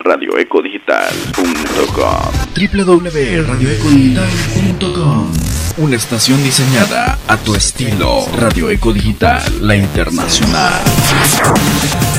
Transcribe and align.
radioecodigital.com 0.00 2.74
www.radioecodigital.com 2.74 5.32
Una 5.76 5.96
estación 5.96 6.42
diseñada 6.42 7.18
a 7.28 7.36
tu 7.36 7.54
estilo. 7.54 8.24
Radio 8.38 8.70
Eco 8.70 8.94
Digital, 8.94 9.42
la 9.60 9.76
internacional. 9.76 10.80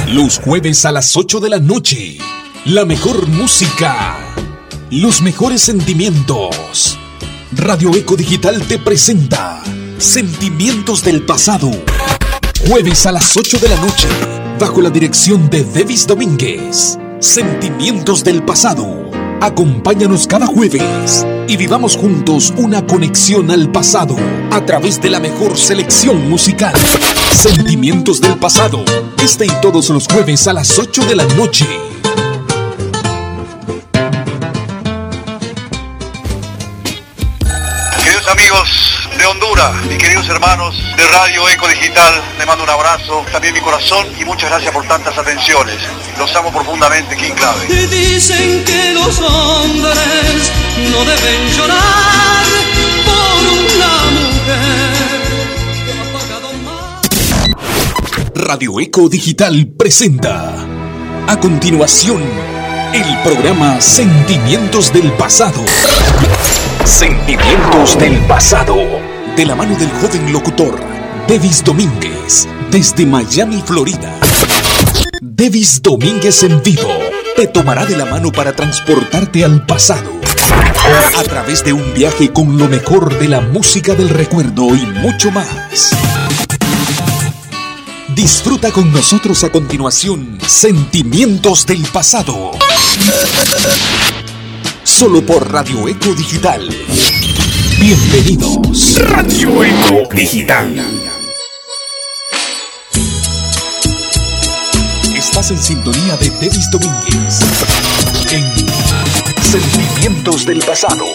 Los 0.09 0.37
jueves 0.39 0.85
a 0.85 0.91
las 0.91 1.17
8 1.17 1.39
de 1.39 1.49
la 1.49 1.57
noche. 1.59 2.19
La 2.65 2.85
mejor 2.85 3.27
música. 3.27 4.19
Los 4.91 5.21
mejores 5.21 5.61
sentimientos. 5.61 6.99
Radio 7.53 7.95
Eco 7.95 8.15
Digital 8.15 8.61
te 8.67 8.77
presenta 8.77 9.63
Sentimientos 9.97 11.03
del 11.03 11.23
Pasado. 11.23 11.71
Jueves 12.67 13.07
a 13.07 13.11
las 13.11 13.35
8 13.35 13.57
de 13.57 13.69
la 13.69 13.77
noche. 13.77 14.07
Bajo 14.59 14.81
la 14.81 14.91
dirección 14.91 15.49
de 15.49 15.63
Devis 15.63 16.05
Domínguez. 16.05 16.99
Sentimientos 17.21 18.23
del 18.23 18.43
Pasado. 18.43 19.11
Acompáñanos 19.41 20.25
cada 20.25 20.47
jueves 20.47 21.23
y 21.47 21.55
vivamos 21.55 21.95
juntos 21.95 22.51
una 22.57 22.87
conexión 22.87 23.51
al 23.51 23.71
pasado 23.71 24.15
a 24.49 24.65
través 24.65 24.99
de 24.99 25.11
la 25.11 25.19
mejor 25.19 25.55
selección 25.55 26.27
musical. 26.27 26.73
Sentimientos 27.31 28.21
del 28.21 28.39
pasado. 28.39 28.83
Este 29.23 29.45
y 29.45 29.51
todos 29.61 29.89
los 29.89 30.07
jueves 30.07 30.47
a 30.47 30.53
las 30.53 30.79
8 30.79 31.05
de 31.05 31.15
la 31.15 31.25
noche. 31.35 31.67
Queridos 38.03 38.27
amigos 38.31 39.00
Honduras, 39.31 39.85
mis 39.87 39.97
queridos 39.97 40.27
hermanos 40.27 40.75
de 40.97 41.07
Radio 41.07 41.47
Eco 41.47 41.65
Digital, 41.65 42.21
les 42.37 42.45
mando 42.45 42.65
un 42.65 42.69
abrazo, 42.69 43.25
también 43.31 43.53
mi 43.53 43.61
corazón 43.61 44.05
y 44.19 44.25
muchas 44.25 44.49
gracias 44.49 44.73
por 44.73 44.85
tantas 44.85 45.17
atenciones. 45.17 45.77
Los 46.19 46.35
amo 46.35 46.51
profundamente, 46.51 47.15
King 47.15 47.31
Clave. 47.31 47.65
Y 47.69 47.85
dicen 47.87 48.65
que 48.65 48.91
los 48.93 49.21
hombres 49.21 50.51
no 50.91 51.05
deben 51.05 51.47
llorar 51.55 52.45
por 53.05 53.41
una 53.53 54.03
mujer. 54.19 54.91
Radio 58.35 58.81
Eco 58.81 59.07
Digital 59.07 59.69
presenta. 59.77 60.53
A 61.27 61.39
continuación, 61.39 62.21
el 62.93 63.21
programa 63.23 63.79
Sentimientos 63.79 64.91
del 64.91 65.13
Pasado. 65.13 65.63
Sentimientos 66.83 67.97
del 67.97 68.17
Pasado. 68.27 69.10
De 69.41 69.47
la 69.47 69.55
mano 69.55 69.75
del 69.75 69.89
joven 69.93 70.31
locutor, 70.31 70.79
Devis 71.27 71.63
Domínguez, 71.63 72.47
desde 72.69 73.07
Miami, 73.07 73.63
Florida. 73.65 74.19
Devis 75.19 75.81
Domínguez 75.81 76.43
en 76.43 76.61
vivo 76.61 76.87
te 77.35 77.47
tomará 77.47 77.87
de 77.87 77.97
la 77.97 78.05
mano 78.05 78.31
para 78.31 78.55
transportarte 78.55 79.43
al 79.43 79.65
pasado. 79.65 80.11
A 81.17 81.23
través 81.23 81.63
de 81.63 81.73
un 81.73 81.91
viaje 81.95 82.31
con 82.31 82.55
lo 82.55 82.67
mejor 82.67 83.17
de 83.17 83.29
la 83.29 83.41
música 83.41 83.95
del 83.95 84.09
recuerdo 84.09 84.75
y 84.75 84.85
mucho 85.01 85.31
más. 85.31 85.89
Disfruta 88.09 88.71
con 88.71 88.93
nosotros 88.93 89.43
a 89.43 89.51
continuación 89.51 90.37
Sentimientos 90.45 91.65
del 91.65 91.81
Pasado. 91.87 92.51
Solo 94.83 95.25
por 95.25 95.51
Radio 95.51 95.87
Eco 95.87 96.13
Digital. 96.13 96.69
Bienvenidos. 97.81 99.01
Radio 99.09 99.63
Eco 99.63 100.07
Digital. 100.13 100.71
Estás 105.17 105.49
en 105.49 105.57
sintonía 105.57 106.15
de 106.17 106.29
Devis 106.29 106.69
Domínguez. 106.69 107.39
En 108.29 109.41
Sentimientos 109.43 110.45
del 110.45 110.59
Pasado. 110.59 111.05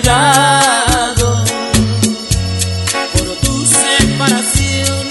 Olvidado 0.00 1.44
por 3.12 3.36
tu 3.40 3.66
separación 3.66 5.08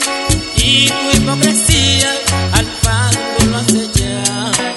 y 0.55 0.87
tu 0.87 1.17
hipocresía 1.17 2.09
al 2.53 2.65
fango 2.65 3.51
lo 3.51 3.57
has 3.57 3.73
echado. 3.73 4.73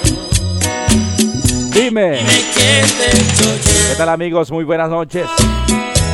Dime, 1.71 2.17
Dime 2.17 2.45
qué 2.55 2.81
te 2.97 3.89
¿qué 3.89 3.95
tal 3.97 4.09
amigos? 4.09 4.51
Muy 4.51 4.63
buenas 4.63 4.89
noches. 4.89 5.25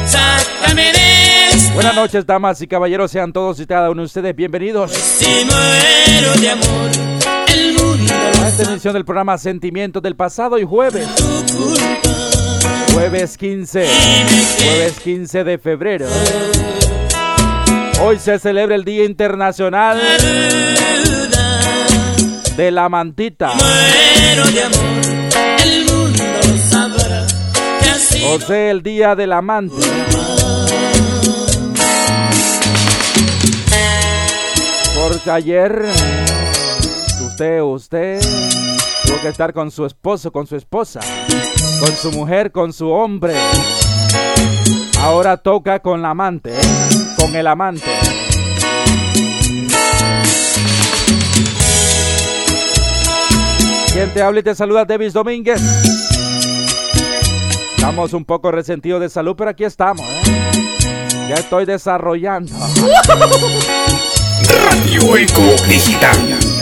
Sácame 0.05 0.91
de 0.93 1.47
esta. 1.49 1.73
Buenas 1.73 1.95
noches, 1.95 2.25
damas 2.25 2.61
y 2.61 2.67
caballeros, 2.67 3.11
sean 3.11 3.33
todos 3.33 3.59
y 3.59 3.65
cada 3.65 3.89
uno 3.91 4.01
de 4.01 4.05
ustedes 4.05 4.35
bienvenidos 4.35 4.91
Si 4.91 5.45
muero 5.45 6.33
de 6.39 6.49
amor, 6.49 6.91
el 7.53 7.73
mundo 7.73 8.13
lo 8.37 8.43
a 8.43 8.47
esta 8.47 8.63
emisión 8.63 8.93
del 8.93 9.05
programa 9.05 9.37
Sentimientos 9.37 10.01
del 10.01 10.15
Pasado 10.15 10.57
y 10.57 10.63
jueves, 10.63 11.07
tu 11.15 11.57
culpa. 11.57 12.28
Jueves 12.99 13.37
15, 13.37 13.87
jueves 14.61 14.99
15 14.99 15.43
de 15.45 15.57
febrero. 15.57 16.05
Hoy 18.01 18.19
se 18.19 18.37
celebra 18.39 18.75
el 18.75 18.83
Día 18.83 19.05
Internacional 19.05 20.01
de 22.57 22.71
la 22.71 22.89
Mantita, 22.89 23.53
o 28.25 28.39
sea, 28.41 28.71
el 28.71 28.83
Día 28.83 29.15
del 29.15 29.31
Amante. 29.31 29.75
Porque 34.93 35.31
ayer 35.31 35.85
usted, 37.21 37.61
usted 37.61 38.19
tuvo 39.09 39.21
que 39.21 39.29
estar 39.29 39.53
con 39.53 39.71
su 39.71 39.85
esposo, 39.85 40.31
con 40.31 40.45
su 40.45 40.55
esposa, 40.55 40.99
con 41.79 41.95
su 41.95 42.11
mujer, 42.11 42.51
con 42.51 42.71
su 42.71 42.89
hombre. 42.89 43.33
Ahora 44.99 45.37
toca 45.37 45.79
con 45.79 46.03
la 46.03 46.11
amante, 46.11 46.51
¿eh? 46.53 46.61
con 47.17 47.35
el 47.35 47.47
amante. 47.47 47.89
Quien 53.91 54.13
te 54.13 54.21
habla 54.21 54.41
y 54.41 54.43
te 54.43 54.53
saluda, 54.53 54.85
Davis 54.85 55.13
Domínguez. 55.13 55.59
Estamos 57.75 58.13
un 58.13 58.25
poco 58.25 58.51
resentidos 58.51 59.01
de 59.01 59.09
salud, 59.09 59.35
pero 59.35 59.49
aquí 59.49 59.63
estamos. 59.63 60.05
¿eh? 60.05 61.29
Ya 61.29 61.35
estoy 61.35 61.65
desarrollando. 61.65 62.53
Radio 64.47 65.17
Eco 65.17 65.55
Digital. 65.67 66.58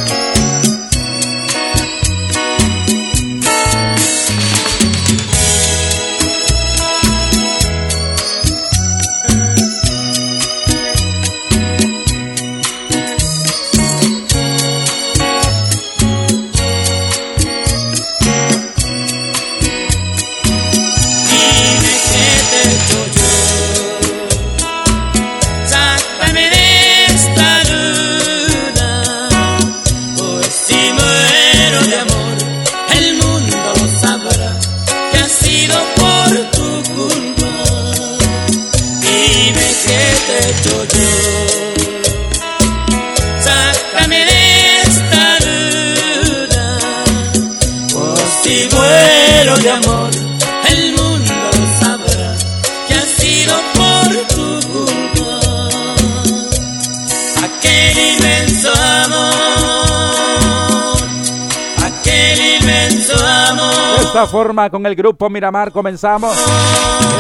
Esta 64.17 64.31
forma, 64.31 64.67
con 64.71 64.83
el 64.87 64.95
grupo 64.95 65.29
Miramar, 65.29 65.71
comenzamos 65.71 66.35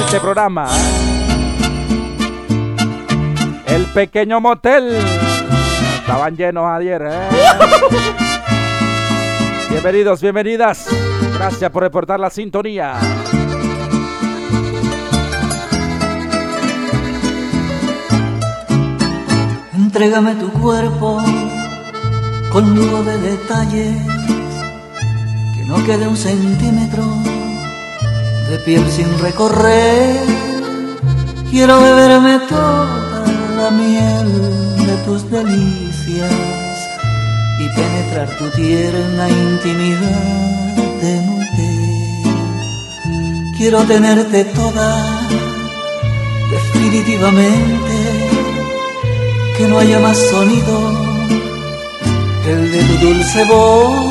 este 0.03 0.19
programa. 0.19 0.67
El 3.67 3.85
pequeño 3.93 4.41
motel. 4.41 4.97
Estaban 5.99 6.35
llenos 6.35 6.65
ayer, 6.65 7.03
¿eh? 7.07 7.29
Bienvenidos, 9.69 10.23
bienvenidas. 10.23 10.87
Gracias 11.37 11.69
por 11.69 11.83
reportar 11.83 12.19
la 12.19 12.31
sintonía. 12.31 12.95
Entrégame 19.75 20.33
tu 20.33 20.51
cuerpo 20.53 21.21
con 22.51 22.75
lujo 22.75 23.03
de 23.03 23.19
detalles, 23.19 24.03
que 24.03 24.16
no 25.67 25.83
quede 25.85 26.07
un 26.07 26.15
centímetro 26.15 27.03
de 28.49 28.57
piel 28.59 28.83
sin 28.89 29.19
recorrer. 29.19 30.15
Quiero 31.51 31.81
beberme 31.81 32.39
toda 32.47 33.25
la 33.57 33.71
miel 33.71 34.29
de 34.87 34.97
tus 35.05 35.29
delicias 35.29 36.31
y 37.59 37.69
penetrar 37.75 38.29
tu 38.37 38.49
tierna 38.51 39.29
intimidad 39.29 40.75
de 41.01 41.13
mujer. 41.21 41.87
Quiero 43.57 43.83
tenerte 43.83 44.45
toda 44.45 45.27
definitivamente, 46.49 47.95
que 49.57 49.67
no 49.67 49.79
haya 49.79 49.99
más 49.99 50.17
sonido 50.17 51.07
el 52.47 52.71
de 52.71 52.83
tu 52.83 53.05
dulce 53.05 53.43
voz, 53.45 54.06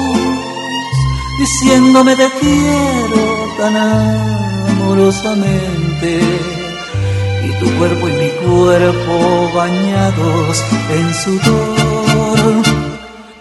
diciéndome 1.39 2.17
te 2.17 2.29
quiero 2.41 3.47
tan 3.59 3.77
amorosamente, 3.77 6.21
y 7.45 7.49
tu 7.61 7.71
cuerpo 7.79 8.09
y 8.09 8.13
mi 8.13 8.31
cuerpo 8.47 9.51
bañados 9.55 10.65
en 10.91 11.15
sudor, 11.15 12.65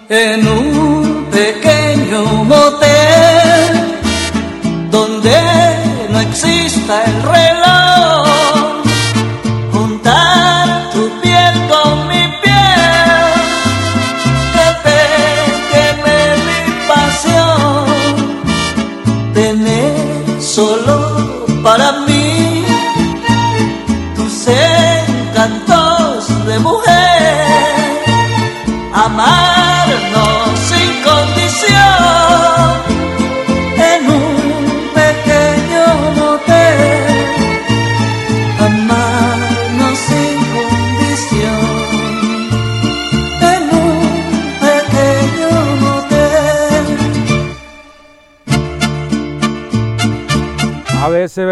en 0.10 0.48
un 0.48 1.26
pequeño 1.32 2.44
motel, 2.44 3.98
donde 4.92 5.36
no 6.12 6.20
exista 6.20 7.04
el 7.06 7.24
reloj 7.24 8.15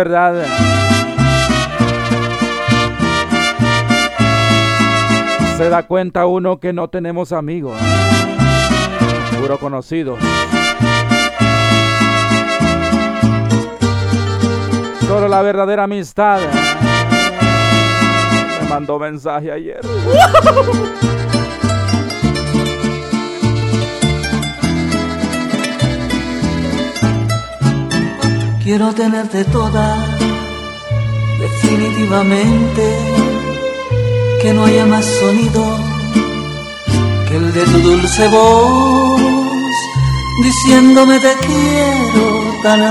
¿verdad? 0.04 0.44
Se 5.56 5.70
da 5.70 5.84
cuenta 5.84 6.26
uno 6.26 6.60
que 6.60 6.74
no 6.74 6.90
tenemos 6.90 7.32
amigos, 7.32 7.80
puro 9.40 9.58
conocidos. 9.60 10.20
Solo 15.08 15.28
la 15.30 15.42
verdadera 15.42 15.84
amistad. 15.84 16.42
Me 18.62 18.70
mandó 18.70 19.00
mensaje 19.00 19.52
ayer. 19.54 19.80
Quiero 28.64 28.94
tenerte 28.94 29.44
toda, 29.44 30.18
definitivamente, 31.38 32.98
que 34.42 34.54
no 34.54 34.64
haya 34.64 34.86
más 34.86 35.04
sonido 35.04 35.80
que 37.28 37.36
el 37.36 37.52
de 37.52 37.66
tu 37.66 37.80
dulce 37.80 38.26
voz, 38.30 39.20
diciéndome 40.44 41.20
te 41.20 41.34
quiero 41.46 42.26
tan 42.64 42.82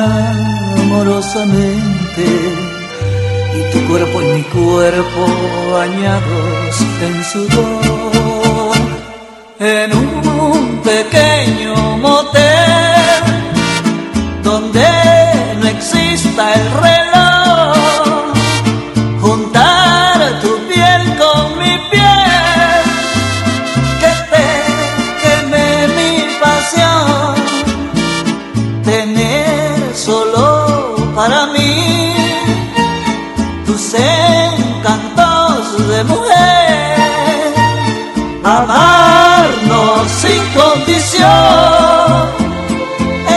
amorosamente, 0.79 2.25
y 3.57 3.73
tu 3.73 3.89
cuerpo 3.89 4.21
y 4.21 4.27
mi 4.27 4.43
cuerpo 4.43 5.27
bañados 5.73 6.81
en 7.01 7.25
sudor, 7.25 8.77
en 9.59 9.97
un 9.97 10.83
pequeño 10.85 11.97
motel 11.97 12.52
amarnos 38.63 40.11
sin 40.11 40.43
condición 40.55 41.29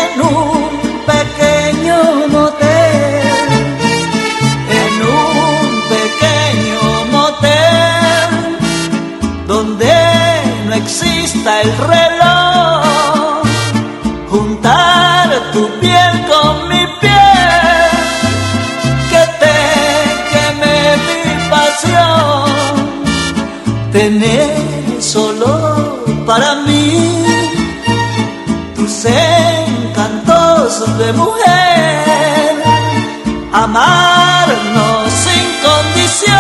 en 0.01 0.21
un 0.21 0.69
pequeño 1.13 1.97
motel, 2.29 3.27
en 4.81 4.93
un 5.23 5.63
pequeño 5.95 6.81
motel, 7.11 8.29
donde 9.47 9.95
no 10.67 10.73
exista 10.75 11.61
el 11.61 11.71
reloj, 11.93 13.43
juntar 14.29 15.27
tu 15.53 15.63
piel 15.79 16.13
con 16.31 16.69
mi 16.69 16.83
piel, 17.01 17.89
que 19.11 19.23
te 19.41 19.57
queme 20.31 20.77
mi 21.07 21.23
pasión, 21.49 22.45
tener 23.91 24.54
de 31.05 31.13
mujer, 31.13 32.63
amarnos 33.53 35.11
sin 35.11 35.45
condición 35.61 36.33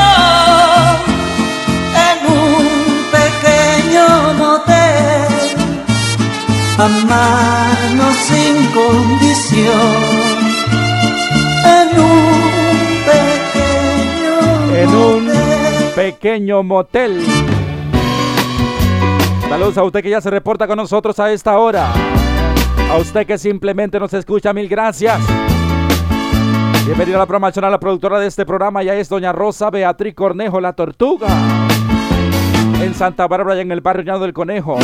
en 2.09 2.17
un 2.31 2.65
pequeño 3.11 4.33
motel, 4.39 5.55
amarnos 6.79 8.15
sin 8.15 8.55
condición 8.71 9.95
en 11.63 11.99
un 11.99 12.35
pequeño 13.11 14.35
En 14.81 14.89
un 14.89 15.25
motel. 15.27 15.91
pequeño 15.95 16.63
motel. 16.63 17.23
Saludos 19.47 19.77
a 19.77 19.83
usted 19.83 20.01
que 20.01 20.09
ya 20.09 20.21
se 20.21 20.31
reporta 20.31 20.65
con 20.65 20.77
nosotros 20.77 21.19
a 21.19 21.31
esta 21.31 21.55
hora. 21.59 21.93
A 22.89 22.97
usted 22.97 23.25
que 23.25 23.37
simplemente 23.37 23.99
nos 23.99 24.13
escucha, 24.13 24.53
mil 24.53 24.69
gracias. 24.69 25.19
Bienvenida 26.85 27.15
a 27.15 27.19
la 27.19 27.25
promoción 27.25 27.65
a 27.65 27.69
la 27.69 27.79
productora 27.79 28.19
de 28.19 28.27
este 28.27 28.45
programa, 28.45 28.83
ya 28.83 28.93
es 28.95 29.09
doña 29.09 29.31
Rosa 29.31 29.71
Beatriz 29.71 30.13
Cornejo, 30.13 30.61
la 30.61 30.73
tortuga. 30.73 31.27
En 32.81 32.93
Santa 32.93 33.27
Bárbara 33.27 33.57
y 33.57 33.61
en 33.61 33.71
el 33.71 33.81
barrio 33.81 34.03
Llano 34.03 34.19
del 34.19 34.33
Conejo. 34.33 34.77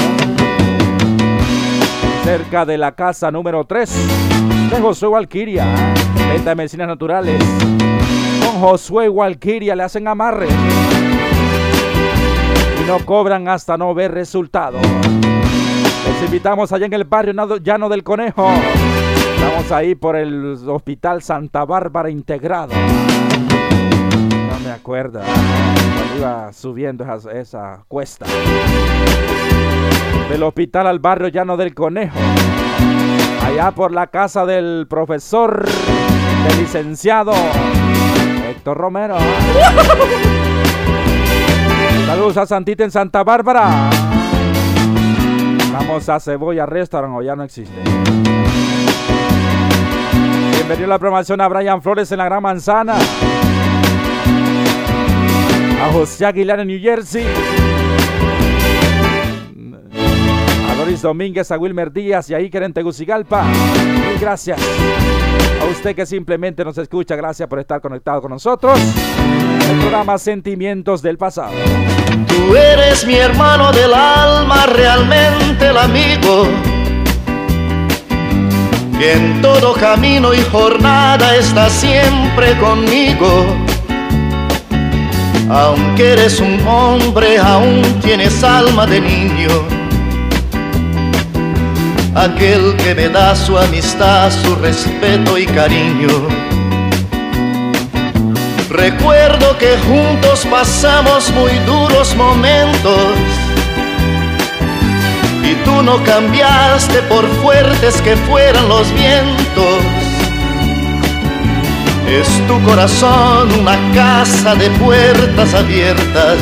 Cerca 2.23 2.65
de 2.65 2.77
la 2.77 2.93
casa 2.93 3.29
número 3.31 3.65
3 3.65 4.69
de 4.71 4.81
Josué 4.81 5.09
Walquiria. 5.09 5.65
Venta 6.33 6.51
de 6.51 6.55
medicinas 6.55 6.87
naturales. 6.87 7.39
Con 8.43 8.61
Josué 8.61 9.09
Walquiria 9.09 9.75
le 9.75 9.83
hacen 9.83 10.07
amarre. 10.07 10.47
Y 12.81 12.87
no 12.87 13.05
cobran 13.05 13.47
hasta 13.47 13.77
no 13.77 13.93
ver 13.93 14.11
resultado. 14.11 14.79
Les 16.05 16.23
invitamos 16.23 16.71
allá 16.71 16.85
en 16.85 16.93
el 16.93 17.03
barrio 17.03 17.33
Llano 17.59 17.89
del 17.89 18.03
Conejo. 18.03 18.49
Estamos 19.35 19.71
ahí 19.71 19.95
por 19.95 20.15
el 20.15 20.57
Hospital 20.67 21.21
Santa 21.21 21.65
Bárbara 21.65 22.09
Integrado. 22.09 22.73
No 22.73 24.59
me 24.63 24.71
acuerdo 24.71 25.19
cuando 25.21 26.17
iba 26.17 26.53
subiendo 26.53 27.03
esa, 27.03 27.31
esa 27.31 27.83
cuesta. 27.87 28.25
Del 30.29 30.43
hospital 30.43 30.87
al 30.87 30.99
barrio 30.99 31.27
llano 31.29 31.57
del 31.57 31.73
conejo. 31.73 32.17
Allá 33.43 33.71
por 33.71 33.91
la 33.91 34.07
casa 34.07 34.45
del 34.45 34.87
profesor, 34.89 35.65
del 36.47 36.57
licenciado 36.59 37.33
Héctor 38.49 38.77
Romero. 38.77 39.17
Saludos 42.05 42.37
a 42.37 42.45
Santita 42.45 42.83
en 42.83 42.91
Santa 42.91 43.23
Bárbara. 43.23 43.89
Vamos 45.87 46.07
a 46.09 46.19
Cebolla 46.19 46.65
Restaurant 46.65 47.15
o 47.17 47.21
ya 47.21 47.35
no 47.35 47.43
existe. 47.43 47.75
Bienvenido 50.55 50.85
a 50.85 50.89
la 50.89 50.99
promoción 50.99 51.41
a 51.41 51.47
Brian 51.47 51.81
Flores 51.81 52.11
en 52.11 52.19
la 52.19 52.25
Gran 52.25 52.43
Manzana. 52.43 52.95
A 55.81 55.91
José 55.91 56.25
Aguilar 56.27 56.59
en 56.59 56.67
New 56.67 56.79
Jersey. 56.79 57.25
A 60.69 60.75
Doris 60.75 61.01
Domínguez, 61.01 61.51
a 61.51 61.57
Wilmer 61.57 61.91
Díaz 61.91 62.29
y 62.29 62.35
a 62.35 62.37
Iker 62.37 62.63
en 62.63 62.73
Tegucigalpa. 62.73 63.43
Mil 63.43 64.19
gracias. 64.19 64.61
Usted 65.71 65.95
que 65.95 66.05
simplemente 66.05 66.65
nos 66.65 66.77
escucha, 66.77 67.15
gracias 67.15 67.47
por 67.47 67.57
estar 67.57 67.79
conectado 67.79 68.21
con 68.21 68.31
nosotros. 68.31 68.77
El 69.69 69.79
programa 69.79 70.17
Sentimientos 70.17 71.01
del 71.01 71.17
Pasado. 71.17 71.53
Tú 72.27 72.55
eres 72.55 73.07
mi 73.07 73.15
hermano 73.15 73.71
del 73.71 73.93
alma, 73.93 74.65
realmente 74.65 75.69
el 75.69 75.77
amigo. 75.77 76.45
Que 78.99 79.13
en 79.13 79.41
todo 79.41 79.73
camino 79.73 80.33
y 80.33 80.41
jornada 80.51 81.37
está 81.37 81.69
siempre 81.69 82.57
conmigo. 82.59 83.45
Aunque 85.49 86.11
eres 86.11 86.41
un 86.41 86.59
hombre, 86.67 87.37
aún 87.37 87.81
tienes 88.01 88.43
alma 88.43 88.85
de 88.85 88.99
niño. 88.99 89.80
Aquel 92.15 92.75
que 92.75 92.93
me 92.93 93.07
da 93.07 93.35
su 93.35 93.57
amistad, 93.57 94.29
su 94.43 94.55
respeto 94.55 95.37
y 95.37 95.45
cariño. 95.45 96.09
Recuerdo 98.69 99.57
que 99.57 99.77
juntos 99.77 100.45
pasamos 100.49 101.31
muy 101.31 101.51
duros 101.65 102.13
momentos 102.15 103.15
y 105.43 105.55
tú 105.63 105.83
no 105.83 106.03
cambiaste 106.03 107.01
por 107.03 107.25
fuertes 107.41 108.01
que 108.01 108.17
fueran 108.17 108.67
los 108.67 108.91
vientos. 108.93 109.83
Es 112.09 112.27
tu 112.45 112.61
corazón 112.63 113.51
una 113.57 113.77
casa 113.93 114.53
de 114.55 114.69
puertas 114.71 115.53
abiertas. 115.53 116.37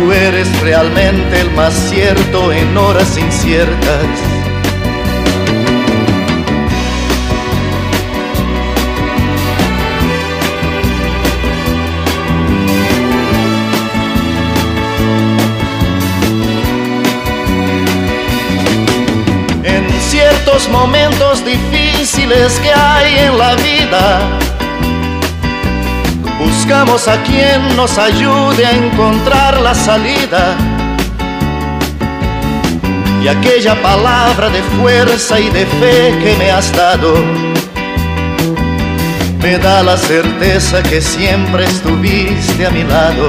Tú 0.00 0.12
eres 0.12 0.48
realmente 0.62 1.40
el 1.42 1.50
más 1.50 1.74
cierto 1.74 2.50
en 2.54 2.74
horas 2.74 3.18
inciertas. 3.18 4.06
En 19.64 19.86
ciertos 20.08 20.66
momentos 20.70 21.44
difíciles 21.44 22.58
que 22.60 22.72
hay 22.72 23.18
en 23.18 23.36
la 23.36 23.54
vida, 23.56 24.38
buscamos 26.40 27.06
a 27.06 27.22
quien 27.22 27.76
nos 27.76 27.98
ayude 27.98 28.64
a 28.64 28.72
encontrar 28.72 29.60
la 29.60 29.74
salida. 29.74 30.56
Y 33.22 33.28
aquella 33.28 33.80
palabra 33.82 34.48
de 34.48 34.62
fuerza 34.62 35.38
y 35.38 35.50
de 35.50 35.66
fe 35.66 36.18
que 36.22 36.36
me 36.38 36.50
has 36.50 36.74
dado, 36.74 37.14
me 39.42 39.58
da 39.58 39.82
la 39.82 39.96
certeza 39.96 40.82
que 40.82 41.00
siempre 41.02 41.64
estuviste 41.64 42.66
a 42.66 42.70
mi 42.70 42.84
lado. 42.84 43.28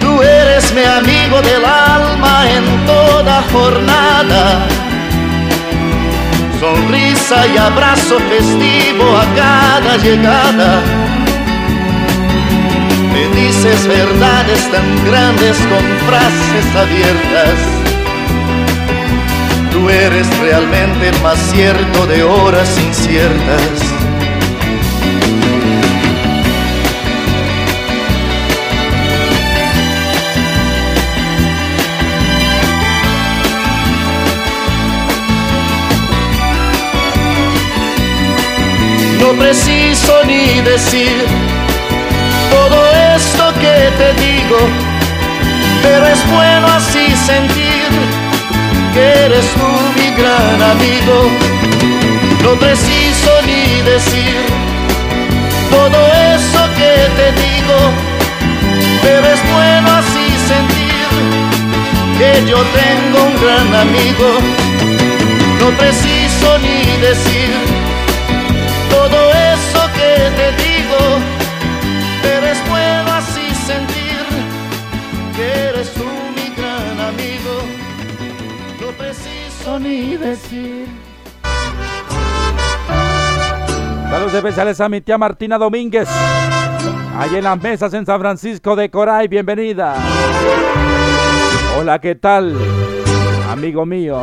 Tú 0.00 0.22
eres 0.22 0.72
mi 0.72 0.84
amigo 0.84 1.42
del 1.42 1.64
alma 1.64 2.44
en 2.48 2.86
toda 2.86 3.42
jornada. 3.52 4.85
Sonrisa 6.60 7.46
y 7.46 7.58
abrazo 7.58 8.18
festivo 8.30 9.16
a 9.16 9.24
cada 9.34 9.96
llegada. 9.98 10.82
Me 13.12 13.40
dices 13.40 13.86
verdades 13.86 14.70
tan 14.72 15.04
grandes 15.04 15.58
con 15.58 15.84
frases 16.08 16.76
abiertas. 16.76 17.58
Tú 19.70 19.90
eres 19.90 20.26
realmente 20.38 21.12
más 21.22 21.38
cierto 21.52 22.06
de 22.06 22.22
horas 22.22 22.78
inciertas. 22.78 23.70
Preciso 39.46 40.24
ni 40.24 40.60
decir 40.62 41.24
todo 42.50 42.78
esto 43.14 43.44
que 43.60 43.78
te 43.96 44.08
digo, 44.24 44.58
pero 45.84 46.04
es 46.04 46.20
bueno 46.32 46.66
así 46.66 47.14
sentir 47.14 47.88
que 48.92 49.04
eres 49.26 49.46
tú 49.54 49.70
mi 49.98 50.08
gran 50.20 50.58
amigo. 50.74 51.16
No 52.42 52.58
preciso 52.58 53.30
ni 53.46 53.82
decir 53.82 54.36
todo 55.70 55.98
eso 56.34 56.62
que 56.78 56.94
te 57.18 57.26
digo, 57.44 57.78
pero 59.02 59.24
es 59.34 59.40
bueno 59.54 59.88
así 60.00 60.26
sentir 60.52 61.08
que 62.18 62.50
yo 62.50 62.58
tengo 62.82 63.18
un 63.28 63.36
gran 63.44 63.68
amigo. 63.86 64.28
No 65.60 65.70
preciso 65.78 66.58
ni 66.58 66.96
decir 67.00 67.65
Saludos 84.26 84.44
especiales 84.44 84.80
a 84.80 84.88
mi 84.88 85.00
tía 85.00 85.16
Martina 85.16 85.56
Domínguez. 85.56 86.08
Allí 87.16 87.36
en 87.36 87.44
las 87.44 87.62
mesas 87.62 87.94
en 87.94 88.04
San 88.04 88.18
Francisco 88.18 88.74
de 88.74 88.90
Coray, 88.90 89.28
bienvenida. 89.28 89.94
Hola, 91.78 92.00
¿qué 92.00 92.16
tal? 92.16 92.56
Amigo 93.48 93.86
mío. 93.86 94.18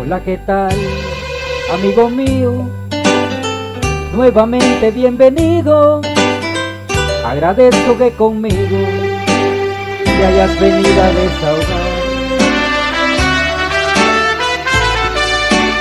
Hola, 0.00 0.20
¿qué 0.24 0.38
tal? 0.38 0.74
Amigo 1.72 2.10
mío, 2.10 2.68
nuevamente 4.12 4.90
bienvenido. 4.90 6.00
Agradezco 7.26 7.98
que 7.98 8.12
conmigo 8.12 8.78
te 10.04 10.26
hayas 10.26 10.60
venido 10.60 11.02
a 11.02 11.08
desahogar. 11.08 11.96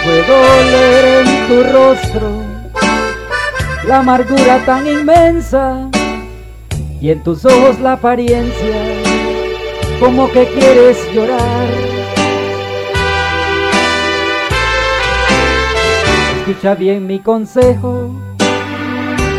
Puedo 0.03 0.63
leer 0.71 1.27
en 1.27 1.47
tu 1.47 1.63
rostro 1.71 2.31
la 3.87 3.99
amargura 3.99 4.65
tan 4.65 4.87
inmensa 4.87 5.87
y 6.99 7.11
en 7.11 7.21
tus 7.21 7.45
ojos 7.45 7.79
la 7.79 7.93
apariencia 7.93 8.81
como 9.99 10.31
que 10.31 10.47
quieres 10.47 10.97
llorar. 11.13 11.67
Escucha 16.39 16.73
bien 16.73 17.05
mi 17.05 17.19
consejo, 17.19 18.34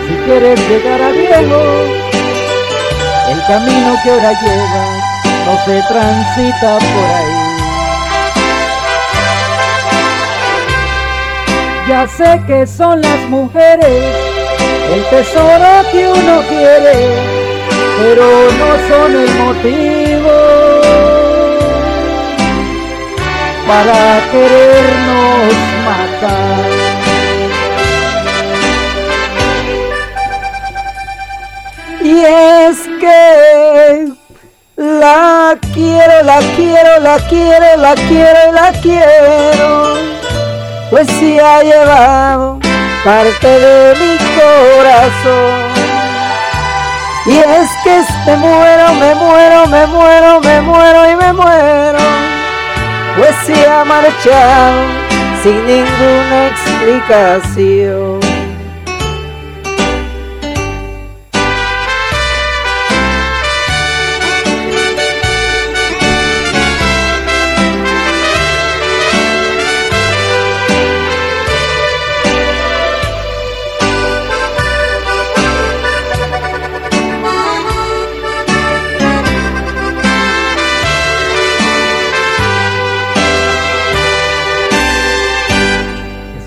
si 0.06 0.14
quieres 0.24 0.60
llegar 0.68 1.02
a 1.02 1.10
viejo, 1.10 1.62
el 3.30 3.46
camino 3.46 3.96
que 4.02 4.10
ahora 4.10 4.32
llevas 4.40 5.06
no 5.46 5.64
se 5.64 5.82
transita 5.88 6.78
por 6.78 7.04
ahí. 7.16 7.46
Ya 11.88 12.06
sé 12.08 12.42
que 12.46 12.66
son 12.66 13.00
las 13.00 13.20
mujeres 13.28 14.36
el 14.92 15.04
tesoro 15.06 15.90
que 15.90 16.08
uno 16.08 16.42
quiere, 16.48 17.08
pero 17.98 18.26
no 18.58 18.70
son 18.88 19.16
el 19.16 19.30
motivo 19.34 20.36
para 23.66 24.20
querernos 24.30 25.54
matar. 25.84 26.65
Y 32.06 32.20
es 32.20 32.86
que 33.00 34.12
la 34.76 35.58
quiero, 35.74 36.22
la 36.22 36.38
quiero, 36.54 37.00
la 37.00 37.16
quiero, 37.28 37.76
la 37.78 37.94
quiero, 37.94 38.52
la 38.52 38.70
quiero, 38.80 39.96
pues 40.88 41.08
si 41.18 41.40
ha 41.40 41.64
llevado 41.64 42.60
parte 43.04 43.48
de 43.48 43.96
mi 43.96 44.16
corazón. 44.38 45.66
Y 47.26 47.38
es 47.38 47.70
que 47.82 48.04
me 48.24 48.36
muero, 48.36 48.94
me 48.94 49.14
muero, 49.16 49.66
me 49.66 49.86
muero, 49.88 50.40
me 50.42 50.60
muero 50.60 51.10
y 51.10 51.16
me 51.16 51.32
muero, 51.32 51.98
pues 53.16 53.34
si 53.44 53.64
ha 53.64 53.84
marchado 53.84 54.80
sin 55.42 55.66
ninguna 55.66 56.46
explicación. 56.52 58.25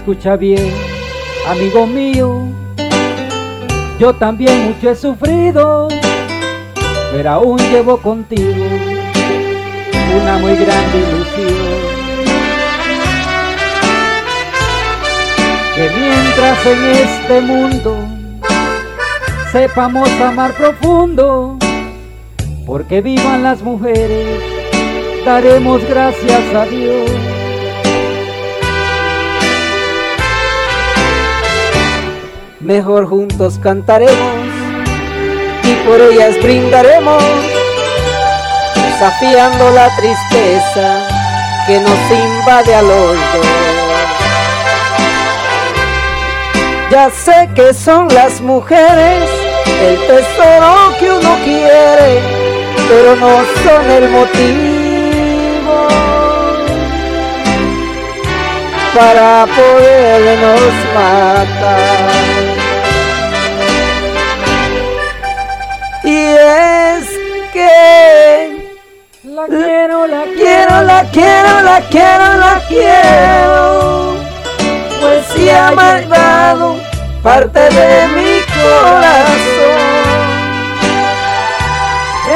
Escucha 0.09 0.37
bien, 0.37 0.73
amigo 1.47 1.85
mío. 1.85 2.47
Yo 3.99 4.11
también 4.15 4.69
mucho 4.69 4.89
he 4.89 4.95
sufrido, 4.95 5.87
pero 7.11 7.29
aún 7.29 7.59
llevo 7.59 7.97
contigo 7.97 8.65
una 10.19 10.39
muy 10.39 10.55
grande 10.55 10.97
ilusión. 10.97 11.53
Que 15.75 15.89
mientras 15.95 16.65
en 16.65 16.85
este 16.85 17.41
mundo 17.41 17.95
sepamos 19.51 20.09
amar 20.21 20.53
profundo, 20.53 21.55
porque 22.65 23.01
vivan 23.01 23.43
las 23.43 23.61
mujeres, 23.61 24.41
daremos 25.23 25.87
gracias 25.87 26.55
a 26.55 26.65
Dios. 26.65 27.38
Mejor 32.69 33.07
juntos 33.07 33.57
cantaremos 33.57 34.45
y 35.63 35.73
por 35.87 35.99
ellas 35.99 36.35
brindaremos, 36.39 37.23
desafiando 38.75 39.71
la 39.71 39.89
tristeza 39.95 41.07
que 41.65 41.79
nos 41.79 41.99
invade 42.11 42.75
al 42.75 42.85
oído. 42.85 43.41
Ya 46.91 47.09
sé 47.09 47.49
que 47.55 47.73
son 47.73 48.07
las 48.09 48.39
mujeres 48.39 49.27
el 49.81 49.97
tesoro 50.05 50.95
que 50.99 51.09
uno 51.09 51.37
quiere, 51.43 52.21
pero 52.87 53.15
no 53.15 53.41
son 53.63 53.89
el 53.89 54.09
motivo 54.09 55.87
para 58.93 59.47
podernos 59.55 60.61
matar. 60.93 61.88
La 70.99 71.05
quiero, 71.11 71.61
la 71.61 71.79
quiero, 71.89 72.25
la 72.35 72.61
quiero. 72.67 74.17
Si 75.33 75.49
ha 75.49 75.71
marcado 75.71 76.77
parte 77.23 77.59
de 77.59 78.07
mi 78.15 78.41
corazón. 78.57 79.79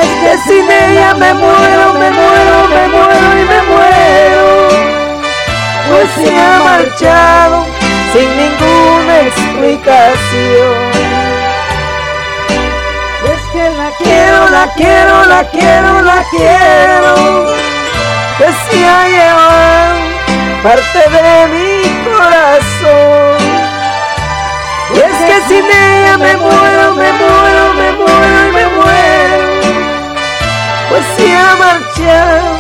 Es 0.02 0.10
que 0.22 0.34
sin 0.48 0.72
ella 0.72 1.14
me 1.16 1.34
muero, 1.34 1.94
me 1.94 2.10
muero, 2.12 2.68
me 2.76 2.88
muero 2.88 3.28
y 3.42 3.46
me 3.52 3.62
muero. 3.72 4.48
Si 6.16 6.30
ha 6.30 6.60
marchado 6.64 7.66
sin 8.14 8.30
ninguna 8.38 9.14
explicación 9.22 10.94
la 13.78 13.90
quiero, 13.98 14.50
la 14.50 14.66
quiero, 14.76 15.26
la 15.26 15.44
quiero, 15.52 16.02
la 16.02 16.24
quiero. 16.32 17.83
Que 18.38 18.46
se 18.46 18.88
ha 18.88 19.08
llevado 19.08 19.96
parte 20.64 21.02
de 21.16 21.48
mi 21.54 21.70
corazón. 22.04 23.38
Y 24.94 24.98
es 24.98 25.18
que 25.28 25.38
sin 25.48 25.66
ella 25.66 26.18
me 26.18 26.36
muero, 26.38 26.96
me 26.96 27.12
muero, 27.14 27.74
me 27.76 27.92
muero 27.92 28.38
y 28.48 28.52
me 28.54 28.66
muero. 28.76 29.40
Pues 30.90 31.04
se 31.16 31.28
ha 31.36 31.56
marchado 31.56 32.58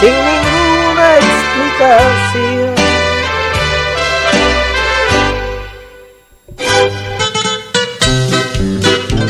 sin 0.00 0.14
ninguna 0.28 1.06
explicación. 1.16 2.74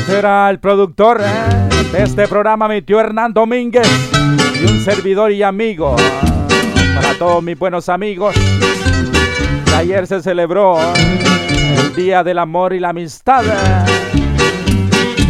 Será 0.06 0.50
el 0.50 0.58
productor 0.60 1.22
¿eh? 1.22 1.63
De 1.94 2.02
este 2.02 2.26
programa, 2.26 2.66
mi 2.66 2.82
tío 2.82 2.98
Hernán 2.98 3.32
Domínguez, 3.32 3.86
y 4.60 4.64
un 4.64 4.80
servidor 4.80 5.30
y 5.30 5.44
amigo. 5.44 5.94
Para 6.92 7.14
todos 7.14 7.40
mis 7.40 7.56
buenos 7.56 7.88
amigos, 7.88 8.34
ayer 9.76 10.04
se 10.08 10.20
celebró 10.20 10.76
el 10.80 11.94
Día 11.94 12.24
del 12.24 12.40
Amor 12.40 12.72
y 12.72 12.80
la 12.80 12.88
Amistad. 12.88 13.44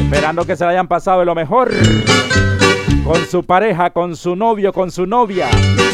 Esperando 0.05 0.47
que 0.47 0.57
se 0.57 0.65
hayan 0.65 0.89
pasado 0.89 1.21
de 1.21 1.27
lo 1.27 1.35
mejor 1.35 1.71
con 3.05 3.27
su 3.27 3.45
pareja, 3.45 3.91
con 3.91 4.17
su 4.17 4.35
novio, 4.35 4.73
con 4.73 4.91
su 4.91 5.05
novia, 5.05 5.51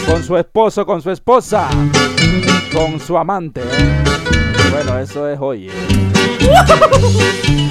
con 0.06 0.22
su 0.22 0.36
esposo, 0.36 0.86
con 0.86 1.02
su 1.02 1.10
esposa, 1.10 1.68
con 2.72 3.00
su 3.00 3.18
amante. 3.18 3.62
Bueno, 4.70 5.00
eso 5.00 5.28
es 5.28 5.38
hoy. 5.40 5.68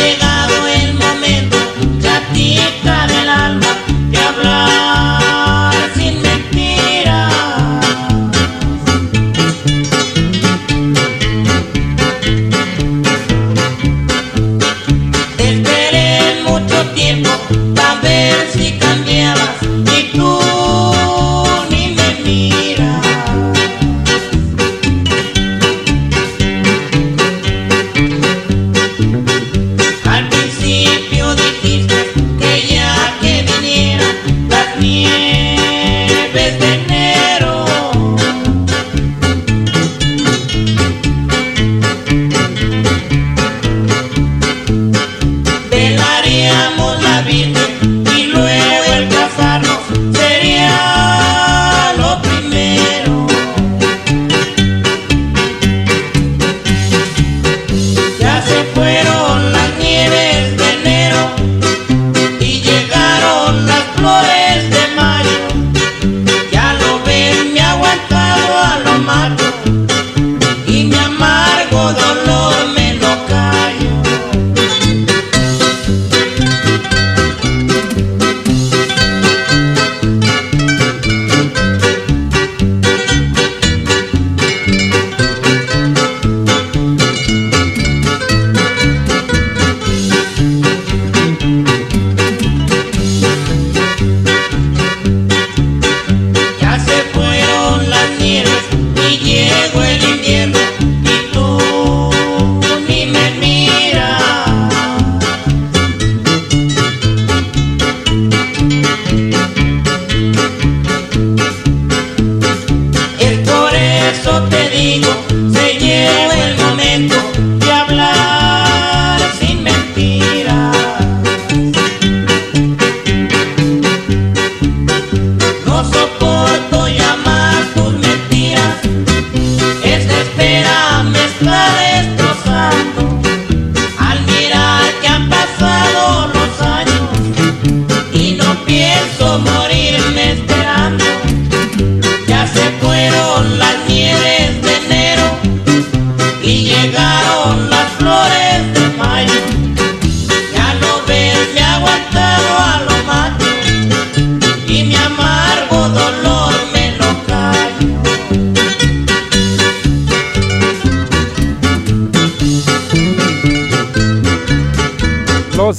del 0.00 0.29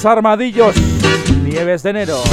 Los 0.01 0.07
Armadillos, 0.07 0.75
Nieves 1.43 1.83
de 1.83 1.91
Enero. 1.91 2.23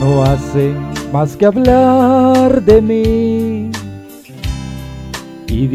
no 0.00 0.22
hace 0.22 0.74
más 1.10 1.34
que 1.34 1.46
hablar 1.46 2.60
de 2.60 2.82
mí. 2.82 3.63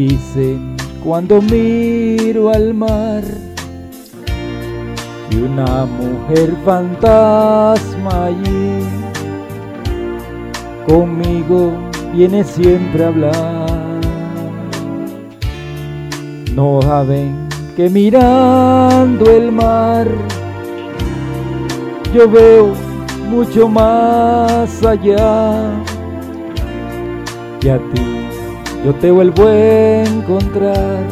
Y 0.00 0.08
dicen 0.08 0.76
cuando 1.04 1.42
miro 1.42 2.48
al 2.48 2.72
mar 2.72 3.22
que 5.28 5.36
una 5.36 5.84
mujer 5.84 6.54
fantasma 6.64 8.24
allí 8.24 8.80
conmigo 10.86 11.72
viene 12.14 12.42
siempre 12.44 13.04
a 13.04 13.08
hablar. 13.08 14.00
No 16.54 16.80
saben 16.80 17.46
que 17.76 17.90
mirando 17.90 19.30
el 19.30 19.52
mar 19.52 20.08
yo 22.14 22.26
veo 22.26 22.72
mucho 23.28 23.68
más 23.68 24.82
allá. 24.82 25.74
Y 27.60 27.68
a 27.68 27.76
ti 27.92 28.09
yo 28.84 28.94
te 28.94 29.10
vuelvo 29.10 29.46
a 29.46 30.04
encontrar 30.04 31.04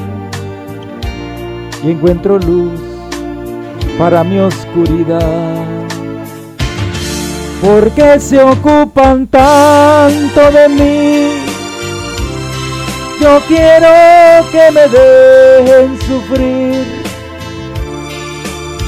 y 1.85 1.91
encuentro 1.91 2.39
luz 2.39 2.81
para 3.99 4.25
mi 4.25 4.39
oscuridad. 4.39 5.65
Porque 7.61 8.21
se 8.21 8.41
ocupan 8.41 9.27
tanto 9.27 10.51
de 10.51 10.69
mí? 10.69 11.49
Yo 13.21 13.41
quiero 13.49 13.89
que 14.53 14.71
me 14.71 14.89
dejen 14.89 15.99
sufrir 16.03 16.87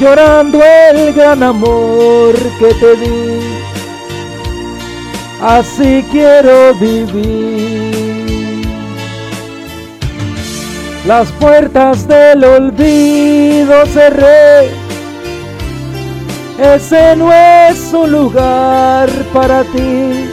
llorando 0.01 0.61
el 0.63 1.13
gran 1.13 1.43
amor 1.43 2.35
que 2.59 2.75
te 2.75 2.97
di. 2.97 3.41
Así 5.43 6.05
quiero 6.11 6.75
vivir. 6.75 7.70
Las 11.07 11.31
puertas 11.33 12.07
del 12.07 12.45
olvido 12.45 13.87
cerré. 13.87 14.71
Ese 16.59 17.17
no 17.17 17.33
es 17.33 17.93
un 17.93 18.13
lugar 18.13 19.09
para 19.33 19.63
ti. 19.65 20.29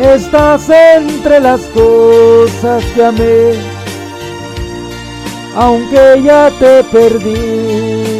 Estás 0.00 0.68
entre 0.68 1.40
las 1.40 1.60
cosas 1.74 2.84
que 2.94 3.04
amé 3.04 3.72
aunque 5.56 6.22
ya 6.22 6.50
te 6.58 6.82
perdí. 6.84 8.11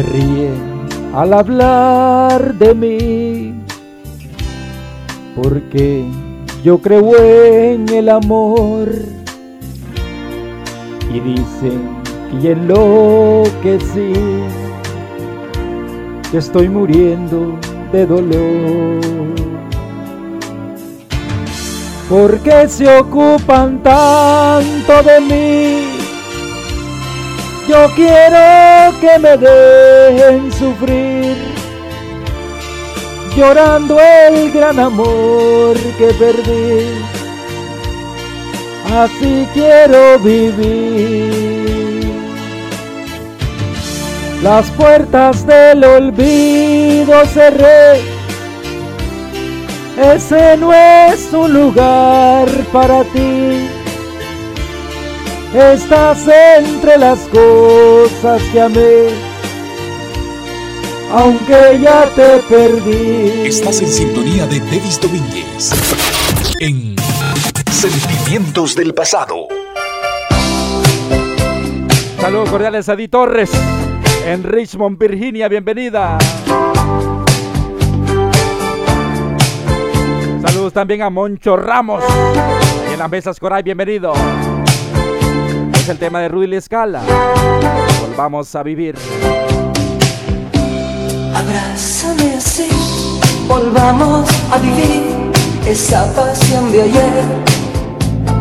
Se 0.00 0.06
ríe 0.06 0.50
al 1.12 1.34
hablar 1.34 2.54
de 2.54 2.74
mí, 2.74 3.54
porque 5.36 6.06
yo 6.64 6.78
creo 6.78 7.18
en 7.18 7.86
el 7.90 8.08
amor. 8.08 8.88
Y 11.12 11.20
dicen 11.20 11.98
que 12.30 12.52
en 12.52 12.66
lo 12.66 13.42
que 13.62 13.78
sí, 13.92 14.12
que 16.30 16.38
estoy 16.38 16.70
muriendo 16.70 17.58
de 17.92 18.06
dolor. 18.06 19.00
Porque 22.08 22.68
se 22.68 22.88
ocupan 22.88 23.82
tanto 23.82 25.02
de 25.02 25.20
mí 25.20 25.89
yo 27.68 27.88
quiero 27.94 28.98
que 29.00 29.18
me 29.18 29.36
dejen 29.36 30.52
sufrir, 30.52 31.36
llorando 33.36 33.98
el 34.00 34.52
gran 34.52 34.78
amor 34.78 35.76
que 35.98 36.06
perdí. 36.18 36.86
Así 38.92 39.46
quiero 39.54 40.18
vivir. 40.18 42.10
Las 44.42 44.70
puertas 44.70 45.46
del 45.46 45.84
olvido 45.84 47.24
cerré. 47.26 48.00
Ese 50.14 50.56
no 50.56 50.72
es 50.72 51.32
un 51.32 51.52
lugar 51.52 52.48
para 52.72 53.04
ti 53.04 53.79
Estás 55.52 56.28
entre 56.28 56.96
las 56.96 57.18
cosas 57.26 58.40
que 58.52 58.60
amé, 58.60 59.08
aunque 61.10 61.80
ya 61.82 62.06
te 62.14 62.38
perdí. 62.48 63.48
Estás 63.48 63.80
en 63.82 63.88
sintonía 63.88 64.46
de 64.46 64.60
Davis 64.60 65.00
Domínguez 65.00 65.72
en 66.60 66.94
Sentimientos 67.68 68.76
del 68.76 68.94
Pasado. 68.94 69.48
Saludos 72.20 72.48
cordiales 72.48 72.88
a 72.88 72.94
Di 72.94 73.08
Torres 73.08 73.50
en 74.24 74.44
Richmond, 74.44 74.98
Virginia. 74.98 75.48
Bienvenida. 75.48 76.16
Saludos 80.46 80.72
también 80.72 81.02
a 81.02 81.10
Moncho 81.10 81.56
Ramos 81.56 82.04
y 82.88 82.92
en 82.92 82.98
las 83.00 83.10
mesas 83.10 83.40
Coray. 83.40 83.64
Bienvenido 83.64 84.12
el 85.90 85.98
tema 85.98 86.20
de 86.20 86.28
Rudy 86.28 86.54
Escala. 86.54 87.02
Volvamos 88.00 88.54
a 88.54 88.62
vivir. 88.62 88.94
Abrázame 91.34 92.34
así, 92.36 92.68
volvamos 93.48 94.28
a 94.52 94.58
vivir 94.58 95.32
esa 95.66 96.06
pasión 96.14 96.70
de 96.70 96.82
ayer 96.82 97.24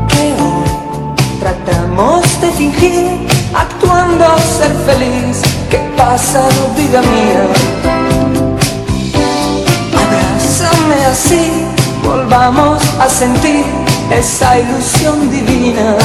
que 0.09 0.33
hoy 0.43 0.69
tratamos 1.39 2.41
de 2.41 2.51
fingir, 2.51 3.27
actuando 3.55 4.25
ser 4.37 4.73
feliz. 4.85 5.41
¿Qué 5.71 5.79
pasa, 5.97 6.47
vida 6.77 7.01
mía? 7.01 7.47
Abrázame 10.03 11.05
así, 11.05 11.65
volvamos 12.03 12.83
a 12.99 13.09
sentir 13.09 13.65
esa 14.11 14.59
ilusión 14.59 15.31
divina 15.31 15.97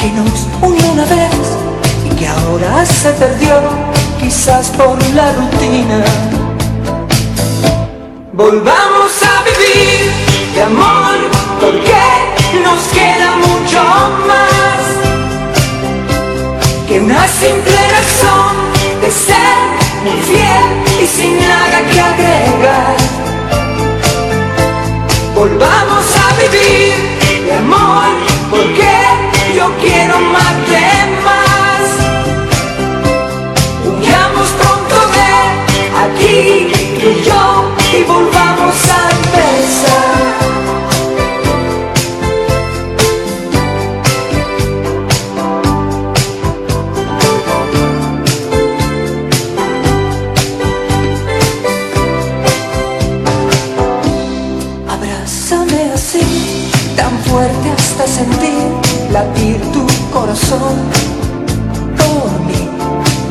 que 0.00 0.10
nos 0.12 0.46
unió 0.62 0.92
una 0.92 1.04
vez 1.04 1.30
y 2.06 2.16
que 2.16 2.26
ahora 2.26 2.86
se 2.86 3.10
perdió, 3.10 3.60
quizás 4.18 4.68
por 4.70 4.96
la 5.14 5.32
rutina. 5.32 6.02
Volvamos 8.32 9.12
a 9.22 9.42
vivir 9.44 10.10
de 10.54 10.62
amor, 10.62 11.18
porque 11.60 12.02
nos 12.64 12.80
queda 12.96 13.36
mucho 13.46 13.80
más 14.26 14.80
que 16.88 17.00
una 17.00 17.28
simple 17.28 17.78
razón 17.96 18.56
de 19.02 19.10
ser 19.10 19.58
muy 20.02 20.18
fiel 20.22 21.02
y 21.02 21.06
sin 21.06 21.38
nada 21.40 21.78
que 21.90 22.00
agregar. 22.00 22.96
Volvamos 25.34 26.06
a 26.24 26.26
vivir 26.40 27.44
de 27.44 27.54
amor, 27.54 28.29
y 37.02 37.24
yo, 37.24 37.64
y 37.92 38.02
volvamos 38.04 38.39
corazón 60.30 60.76
por 61.98 62.40
mí. 62.46 62.68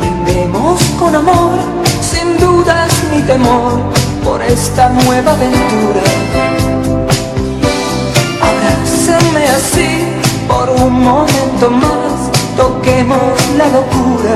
Brindemos 0.02 0.82
con 1.00 1.16
amor, 1.16 1.58
sin 2.02 2.38
dudas 2.38 2.92
ni 3.14 3.22
temor, 3.22 3.80
por 4.24 4.42
esta 4.42 4.90
nueva 4.90 5.32
aventura. 5.32 6.02
Abrázame 8.50 9.44
así 9.48 9.92
por 10.48 10.70
un 10.70 11.02
momento 11.02 11.70
más, 11.70 12.16
toquemos 12.58 13.34
la 13.58 13.68
locura 13.78 14.36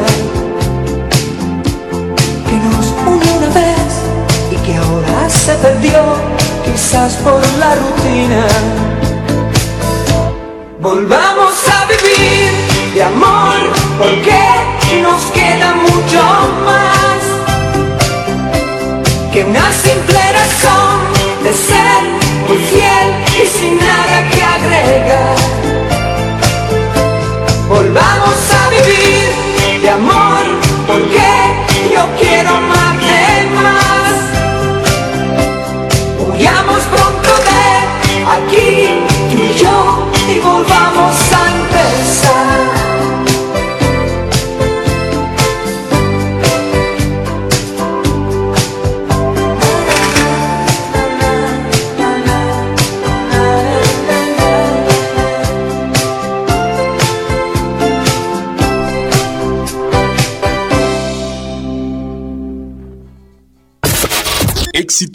que 2.48 2.56
nos 2.66 2.86
unió 3.14 3.34
una 3.40 3.50
vez 3.62 3.92
y 4.52 4.56
que 4.66 4.78
ahora 4.78 5.30
se 5.30 5.54
perdió, 5.56 6.02
quizás 6.64 7.14
por 7.16 7.42
la 7.60 7.76
rutina. 7.76 8.46
Volvamos 10.80 11.53
de 12.94 13.02
amor, 13.02 13.56
porque 13.98 15.02
nos 15.02 15.24
queda 15.32 15.74
mucho 15.74 16.22
más 16.64 17.20
que 19.32 19.44
una 19.44 19.72
simple 19.72 20.20
razón 20.32 21.00
de 21.44 21.54
ser 21.54 22.04
muy 22.48 22.58
fiel 22.58 23.08
y 23.42 23.48
sin 23.48 23.78
nada 23.78 24.30
que 24.30 24.44
agregar. 24.44 25.36
Volvamos 27.68 28.40
a 28.62 28.70
vivir 28.70 29.82
de 29.82 29.90
amor, 29.90 30.44
porque 30.86 31.30
yo 31.94 32.06
quiero 32.20 32.62
más 32.62 32.83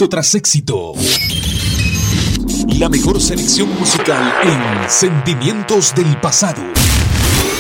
Tras 0.06 0.37
éxito. 0.37 0.92
La 2.78 2.88
mejor 2.88 3.20
selección 3.20 3.68
musical 3.80 4.32
en 4.44 4.88
Sentimientos 4.88 5.92
del 5.92 6.18
Pasado. 6.20 6.62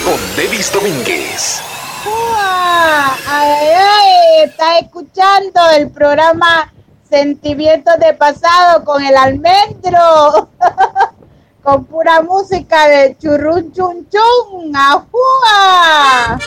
Con 0.04 0.36
Devis 0.36 0.72
Domínguez. 0.72 1.60
¡Ua! 2.06 3.16
Ay, 3.26 3.72
ay, 3.74 4.44
está 4.44 4.78
escuchando 4.78 5.68
el 5.76 5.90
programa 5.90 6.72
Sentimientos 7.10 7.98
de 7.98 8.14
Pasado 8.14 8.84
con 8.84 9.02
el 9.02 9.16
almendro. 9.16 10.48
con 11.64 11.84
pura 11.86 12.22
música 12.22 12.86
de 12.86 13.16
churrun 13.18 13.72
chun 13.72 14.08
chun. 14.08 14.76
¡Ajúa! 14.76 16.38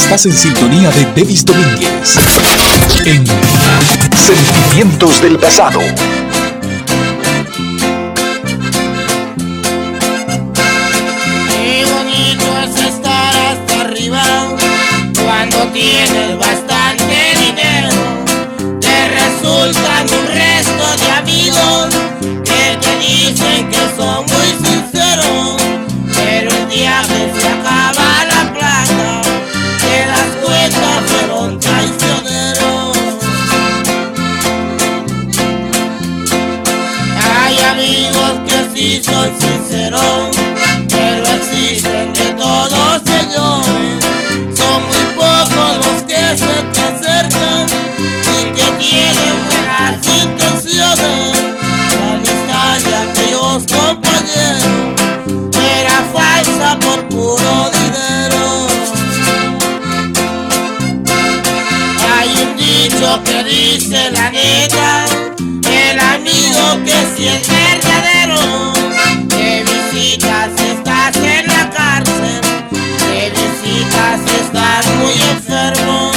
Estás 0.00 0.26
en 0.26 0.32
sintonía 0.32 0.90
de 0.90 1.04
Devis 1.14 1.44
Domínguez. 1.44 2.16
En 3.04 3.26
Sentimientos 4.16 5.20
del 5.20 5.38
Pasado. 5.38 5.80
Dice 63.74 64.10
la 64.12 64.30
neta, 64.30 65.04
el 65.38 66.00
amigo 66.00 66.84
que 66.84 67.06
si 67.14 67.28
es 67.28 67.46
verdadero, 67.46 68.72
te 69.28 69.62
visitas 69.62 70.50
si 70.56 70.64
estás 70.70 71.16
en 71.16 71.46
la 71.46 71.70
cárcel, 71.70 72.40
te 72.70 73.30
visitas 73.30 74.20
si 74.24 74.36
estás 74.40 74.86
muy 74.96 75.12
enfermo, 75.34 76.07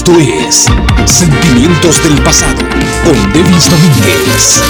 Esto 0.00 0.18
es 0.18 0.66
Sentimientos 1.04 2.02
del 2.02 2.22
Pasado 2.22 2.62
con 3.04 3.32
Devis 3.34 3.68
Domínguez. 3.68 4.62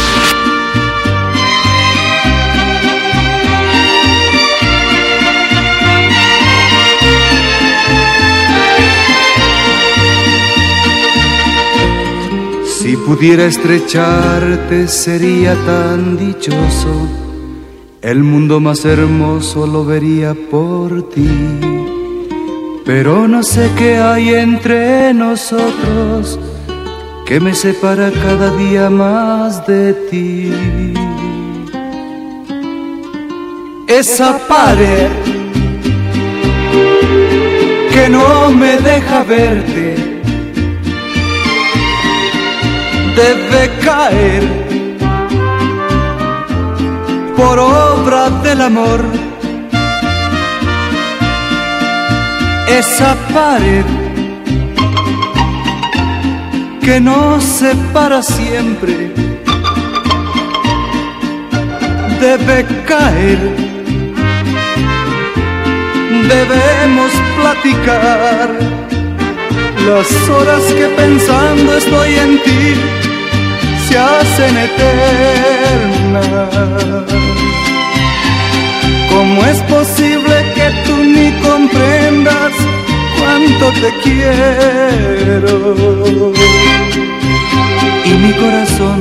Si 12.66 12.97
pudiera 12.97 13.45
estrecharte 13.45 14.88
sería 14.88 15.55
tan 15.64 16.16
dichoso, 16.16 17.07
el 18.03 18.25
mundo 18.25 18.59
más 18.59 18.85
hermoso 18.85 19.64
lo 19.69 19.85
vería 19.85 20.35
por 20.51 21.09
ti. 21.09 21.80
Pero 22.85 23.29
no 23.29 23.43
sé 23.43 23.71
qué 23.77 23.99
hay 23.99 24.35
entre 24.35 25.14
nosotros 25.14 26.38
que 27.27 27.38
me 27.38 27.55
separa 27.55 28.11
cada 28.11 28.51
día 28.57 28.90
más 28.90 29.66
de 29.66 29.93
ti. 30.11 30.53
Esa 33.87 34.38
pared 34.49 35.11
que 37.93 38.09
no 38.09 38.51
me 38.51 38.77
deja 38.79 39.23
verte 39.25 40.11
debe 43.16 43.71
caer 43.85 44.43
por 47.37 47.59
obra 47.59 48.31
del 48.43 48.61
amor. 48.62 49.20
Esa 52.79 53.17
pared 53.35 53.85
que 56.81 57.01
nos 57.01 57.43
separa 57.43 58.23
siempre 58.23 59.13
debe 62.21 62.67
caer. 62.87 63.39
Debemos 66.29 67.13
platicar 67.39 68.49
las 69.87 70.29
horas 70.29 70.63
que 70.79 70.87
pensando 71.01 71.77
estoy 71.77 72.15
en 72.15 72.43
ti 72.43 72.75
se 73.89 73.99
hacen 73.99 74.57
eternas. 74.69 76.21
¿Cómo 79.11 79.45
es 79.45 79.59
posible 79.63 80.35
que 80.55 80.67
tú 80.87 80.97
ni 80.97 81.33
comprendas 81.43 82.60
cuánto 83.21 83.67
te 83.83 83.91
quiero? 84.03 85.55
Y 88.05 88.13
mi 88.23 88.33
corazón 88.33 89.01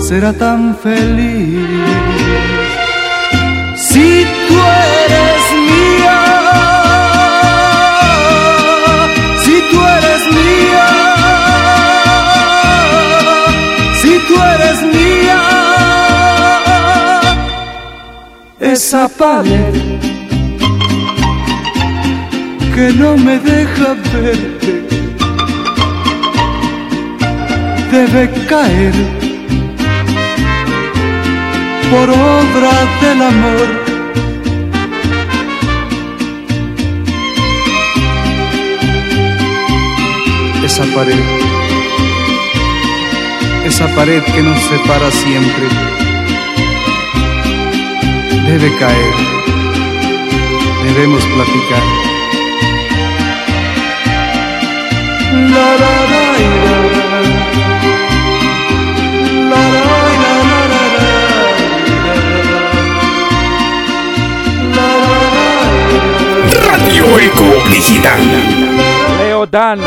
será 0.00 0.32
tan 0.32 0.76
feliz 0.76 1.66
si 3.76 4.26
tú 4.48 4.56
eres 5.04 5.42
mía. 5.70 6.20
Si 9.44 9.56
tú 9.70 9.78
eres 9.98 10.22
mía. 10.38 10.88
Si 14.00 14.12
tú 14.28 14.34
eres 14.54 14.78
mía. 14.96 15.40
Esa 18.60 19.08
pared 19.08 19.81
que 22.74 22.92
no 22.92 23.16
me 23.16 23.38
deja 23.38 23.94
verte 24.12 24.82
debe 27.92 28.30
caer 28.48 28.94
por 31.90 32.08
obra 32.08 32.74
del 33.02 33.22
amor. 33.22 33.68
Esa 40.64 40.84
pared, 40.94 41.20
esa 43.66 43.86
pared 43.94 44.22
que 44.22 44.42
nos 44.42 44.58
separa 44.70 45.10
siempre, 45.10 45.66
debe 48.46 48.74
caer, 48.78 49.14
debemos 50.86 51.22
platicar. 51.26 52.01
Radio 66.64 67.18
Eco 67.18 67.68
Digital. 67.70 68.20
Leo 69.18 69.46
Dan. 69.46 69.80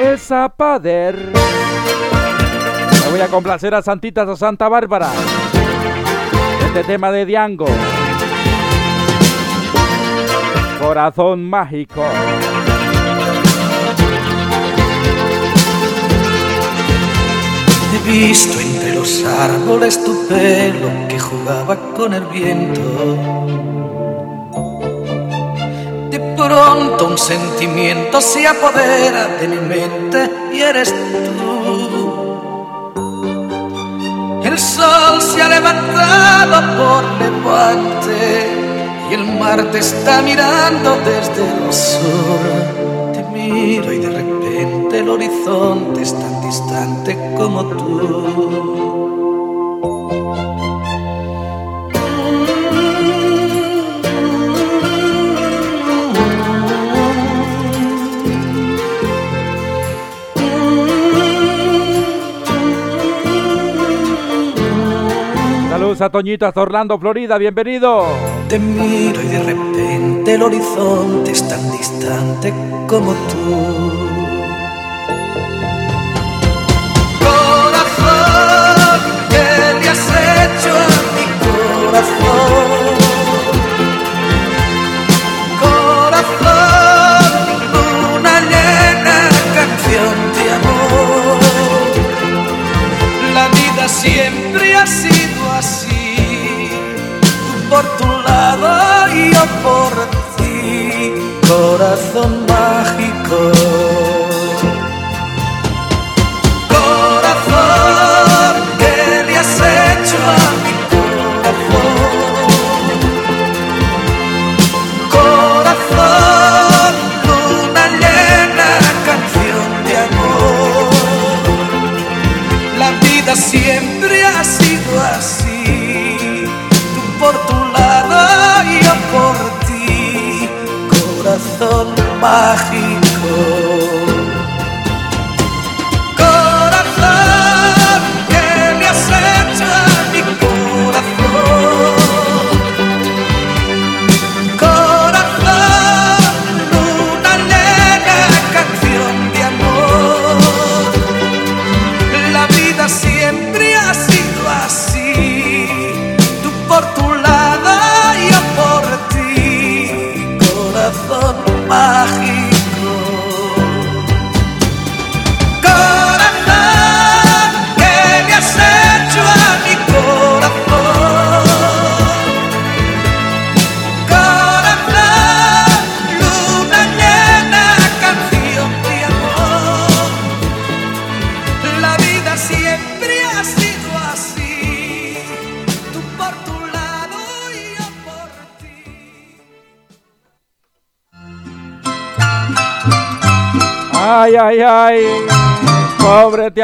Esa 0.00 0.48
pader. 0.48 1.16
Me 3.04 3.10
voy 3.10 3.20
a 3.20 3.28
complacer 3.28 3.74
a 3.74 3.82
Santitas 3.82 4.28
a 4.28 4.36
Santa 4.36 4.68
Bárbara. 4.68 5.10
Este 6.66 6.84
tema 6.84 7.10
de 7.10 7.26
Diango. 7.26 7.66
Corazón 10.80 11.44
mágico. 11.48 12.04
Visto 18.06 18.60
entre 18.60 18.94
los 18.94 19.24
árboles 19.24 20.02
tu 20.04 20.26
pelo 20.26 21.08
que 21.08 21.18
jugaba 21.18 21.76
con 21.94 22.14
el 22.14 22.24
viento. 22.26 22.80
De 26.10 26.18
pronto 26.36 27.06
un 27.06 27.18
sentimiento 27.18 28.20
se 28.20 28.46
apodera 28.46 29.28
de 29.40 29.48
mi 29.48 29.56
mente 29.56 30.30
y 30.52 30.60
eres 30.60 30.92
tú. 30.92 32.10
El 34.44 34.58
sol 34.58 35.20
se 35.20 35.42
ha 35.42 35.48
levantado 35.48 36.76
por 36.76 37.04
levante 37.20 38.48
y 39.10 39.14
el 39.14 39.38
mar 39.38 39.70
te 39.70 39.78
está 39.78 40.22
mirando 40.22 40.96
desde 41.04 41.42
el 41.42 41.72
sur. 41.72 43.12
Te 43.12 43.22
miro 43.32 43.92
y 43.92 43.98
de 43.98 44.08
repente 44.08 44.98
el 44.98 45.08
horizonte 45.08 46.02
es 46.02 46.12
tan 46.18 46.29
distante 46.50 47.16
como 47.36 47.64
tú. 47.64 49.06
Saludos 65.70 66.00
a 66.00 66.10
Toñito 66.10 66.46
hasta 66.46 66.60
Orlando, 66.60 66.98
Florida. 66.98 67.38
Bienvenido. 67.38 68.06
Te 68.48 68.58
miro 68.58 69.22
y 69.22 69.26
de 69.28 69.42
repente 69.44 70.34
el 70.34 70.42
horizonte 70.42 71.30
es 71.30 71.48
tan 71.48 71.70
distante 71.70 72.52
como 72.88 73.12
tú. 73.12 73.89
Siempre 94.00 94.76
ha 94.76 94.86
sido 94.86 95.52
así, 95.52 96.68
tú 97.20 97.68
por 97.68 97.84
tu 97.98 98.06
lado 98.22 99.14
y 99.14 99.32
yo 99.32 99.44
por 99.62 99.92
ti, 100.36 101.12
corazón 101.46 102.46
mágico. 102.46 104.19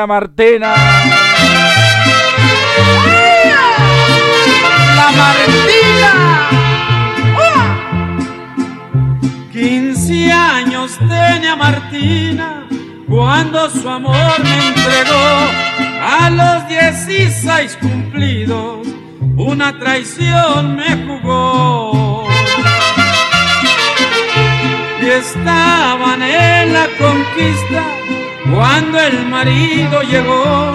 Martina. 0.06 0.74
La 4.96 5.12
Martina. 5.12 6.50
15 9.52 10.32
años 10.32 10.98
tenía 10.98 11.54
Martina 11.56 12.66
cuando 13.08 13.70
su 13.70 13.88
amor 13.88 14.42
me 14.42 14.68
entregó 14.68 15.50
a 16.02 16.30
los 16.30 16.68
16 16.68 17.78
cumplidos. 17.80 18.86
Una 19.36 19.78
traición 19.78 20.76
me 20.76 20.96
jugó. 21.06 22.26
Y 25.00 25.06
estaban 25.06 26.22
en 26.22 26.72
la 26.72 26.88
conquista 26.98 27.95
cuando 28.52 28.98
el 29.00 29.26
marido 29.26 30.02
llegó. 30.02 30.72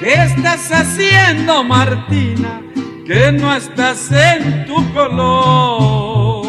¿Qué 0.00 0.14
estás 0.14 0.70
haciendo, 0.70 1.64
Martina? 1.64 2.60
Que 3.06 3.32
no 3.32 3.54
estás 3.54 4.10
en 4.12 4.66
tu 4.66 4.92
color. 4.92 6.46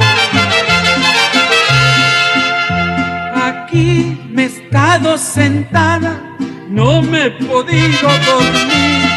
Aquí 3.36 4.20
me 4.30 4.44
he 4.44 4.46
estado 4.46 5.18
sentada, 5.18 6.38
no 6.70 7.02
me 7.02 7.26
he 7.26 7.32
podido 7.32 8.10
dormir. 8.26 9.10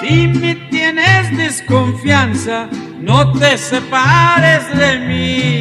Si 0.00 0.26
me 0.28 0.54
tienes 0.70 1.36
desconfianza, 1.36 2.68
no 3.00 3.32
te 3.32 3.56
separes 3.56 4.76
de 4.76 4.98
mí. 4.98 5.59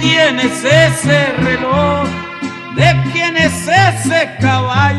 Quién 0.00 0.38
es 0.40 0.64
ese 0.64 1.32
reloj? 1.38 2.08
¿De 2.76 2.94
quién 3.12 3.36
es 3.36 3.68
ese 3.68 4.30
caballo 4.40 4.97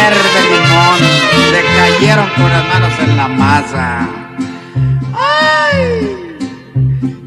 verde 0.00 0.40
limón, 0.52 1.00
le 1.52 1.62
cayeron 1.76 2.28
con 2.36 2.50
las 2.50 2.64
manos 2.72 2.92
en 3.04 3.16
la 3.16 3.28
masa. 3.28 4.08
Ay, 5.12 6.36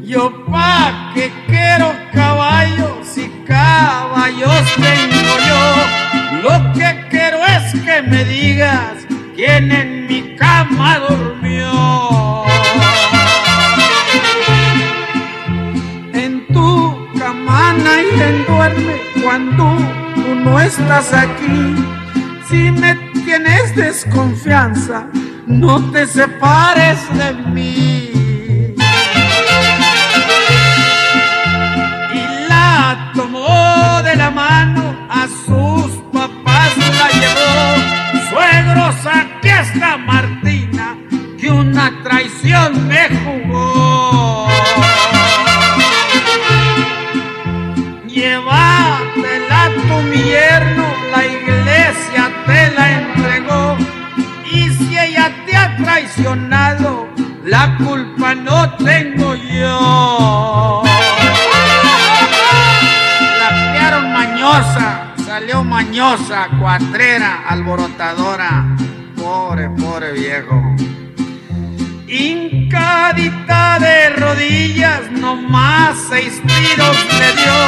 yo 0.02 0.22
pa' 0.50 1.12
que 1.14 1.32
quiero 1.46 1.94
caballos 2.12 3.16
y 3.16 3.26
caballos 3.46 4.64
tengo 4.86 5.34
yo. 5.50 5.62
Lo 6.46 6.54
que 6.72 6.88
quiero 7.10 7.38
es 7.56 7.64
que 7.84 8.02
me 8.02 8.24
digas 8.24 8.94
quién 9.36 9.70
en 9.70 10.06
mi 10.08 10.36
cama 10.36 10.98
durmió. 11.08 12.44
En 16.12 16.46
tu 16.52 16.68
cama 17.18 17.74
nadie 17.84 18.44
duerme 18.48 18.96
cuando 19.22 19.64
tú 20.14 20.34
no 20.44 20.60
estás 20.60 21.12
aquí. 21.12 22.03
Si 22.48 22.70
me 22.70 22.94
tienes 23.24 23.74
desconfianza, 23.74 25.06
no 25.46 25.90
te 25.90 26.06
separes 26.06 26.98
de 27.16 27.32
mí. 27.50 28.10
y 32.12 32.48
la 32.48 33.12
tomó 33.14 34.02
de 34.02 34.16
la 34.16 34.30
mano, 34.30 34.94
a 35.08 35.26
sus 35.46 35.90
papás 36.12 36.76
la 36.76 37.08
llevó. 37.20 38.28
Suegros, 38.30 38.96
aquí 39.06 39.48
está 39.48 39.96
Martina, 39.96 40.98
que 41.38 41.50
una 41.50 41.90
traición 42.02 42.86
me 42.88 43.08
jugó. 43.24 44.23
La 57.44 57.76
culpa 57.76 58.34
no 58.34 58.76
tengo 58.76 59.34
yo. 59.34 60.82
La 63.38 63.48
criaron 63.48 64.12
mañosa, 64.12 65.12
salió 65.24 65.64
mañosa, 65.64 66.48
cuatrera, 66.58 67.44
alborotadora. 67.48 68.76
Pobre, 69.16 69.68
pobre 69.70 70.12
viejo. 70.12 70.62
Hincadita 72.06 73.78
de 73.78 74.10
rodillas, 74.10 75.10
nomás 75.10 75.96
seis 76.08 76.40
tiros 76.46 76.96
le 77.18 77.32
dio. 77.42 77.58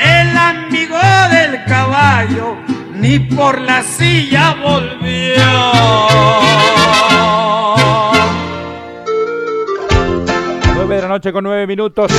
El 0.00 0.36
amigo 0.36 0.98
del 1.30 1.64
caballo, 1.64 2.56
ni 2.94 3.18
por 3.18 3.60
la 3.60 3.82
silla 3.82 4.56
volvió. 4.62 5.44
9 10.94 10.96
de 10.96 11.02
la 11.02 11.08
noche 11.08 11.32
con 11.32 11.42
9 11.42 11.66
minutos. 11.66 12.12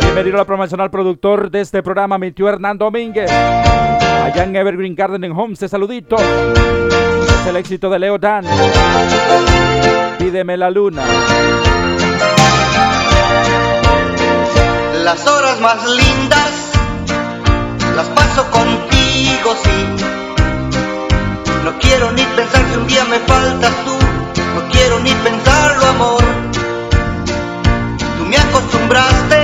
Bienvenido 0.00 0.40
a 0.40 0.44
promocional 0.44 0.88
productor 0.88 1.50
de 1.50 1.62
este 1.62 1.82
programa, 1.82 2.16
mi 2.16 2.30
tío 2.30 2.48
Hernán 2.48 2.78
Domínguez. 2.78 3.28
Allá 3.30 4.44
en 4.44 4.54
Evergreen 4.54 4.94
Garden 4.94 5.24
en 5.24 5.32
Homestead, 5.32 5.68
saludito. 5.68 6.16
Es 6.16 7.46
el 7.48 7.56
éxito 7.56 7.90
de 7.90 7.98
Leo 7.98 8.18
Dan. 8.18 8.44
Pídeme 10.18 10.56
la 10.56 10.70
luna. 10.70 11.02
Las 15.02 15.26
horas 15.26 15.60
más 15.60 15.84
lindas 15.84 16.72
las 17.96 18.06
paso 18.10 18.48
contigo, 18.50 19.54
sí. 19.64 19.86
No 21.64 21.78
quiero 21.80 22.12
ni 22.12 22.22
pensar 22.22 22.62
si 22.70 22.76
un 22.76 22.86
día 22.86 23.04
me 23.06 23.18
faltas 23.18 23.72
tú. 23.84 23.96
No 24.54 24.68
quiero 24.70 25.00
ni 25.00 25.10
pensarlo, 25.10 25.86
amor. 25.86 26.43
Acostumbraste 28.54 29.42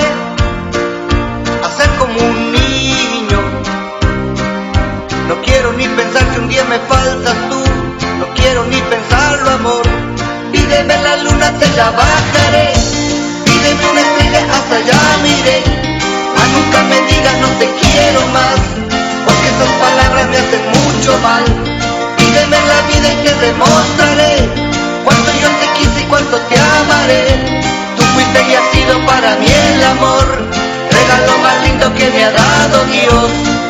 a 1.64 1.68
ser 1.76 1.90
como 1.98 2.14
un 2.14 2.52
niño. 2.52 3.40
No 5.26 5.34
quiero 5.42 5.72
ni 5.72 5.88
pensar 5.88 6.22
si 6.32 6.38
un 6.38 6.48
día 6.48 6.62
me 6.70 6.78
faltas 6.78 7.34
tú. 7.50 7.61
No 8.20 8.26
quiero 8.36 8.64
ni 8.66 8.76
pensarlo, 8.82 9.50
amor. 9.50 9.82
Pídeme 10.52 10.96
la 11.02 11.16
luna, 11.24 11.50
te 11.58 11.66
la 11.70 11.90
bajaré. 11.90 12.72
Pídeme 13.46 13.90
una 13.90 14.00
estrella, 14.00 14.46
hasta 14.54 14.76
allá 14.76 15.00
miré. 15.24 15.58
Mas 16.36 16.48
nunca 16.54 16.78
me 16.84 17.00
digas 17.11 17.36
no 17.42 17.48
te 17.58 17.66
quiero 17.82 18.20
más, 18.28 18.61
porque 19.26 19.48
esas 19.54 19.72
palabras 19.86 20.28
me 20.30 20.36
hacen 20.36 20.62
mucho 20.70 21.18
mal. 21.18 21.44
Pídeme 22.16 22.58
la 22.72 22.80
vida 22.86 23.12
y 23.12 23.16
te 23.26 23.34
demostraré 23.46 24.48
cuánto 25.04 25.32
yo 25.42 25.48
te 25.58 25.66
quise 25.80 26.00
y 26.00 26.04
cuánto 26.04 26.36
te 26.48 26.54
amaré. 26.78 27.70
Para 29.07 29.36
mí 29.36 29.47
el 29.47 29.84
amor, 29.84 30.26
regalo 30.91 31.38
más 31.43 31.62
lindo 31.62 31.95
que 31.95 32.11
me 32.11 32.24
ha 32.24 32.30
dado 32.30 32.84
Dios. 32.86 33.69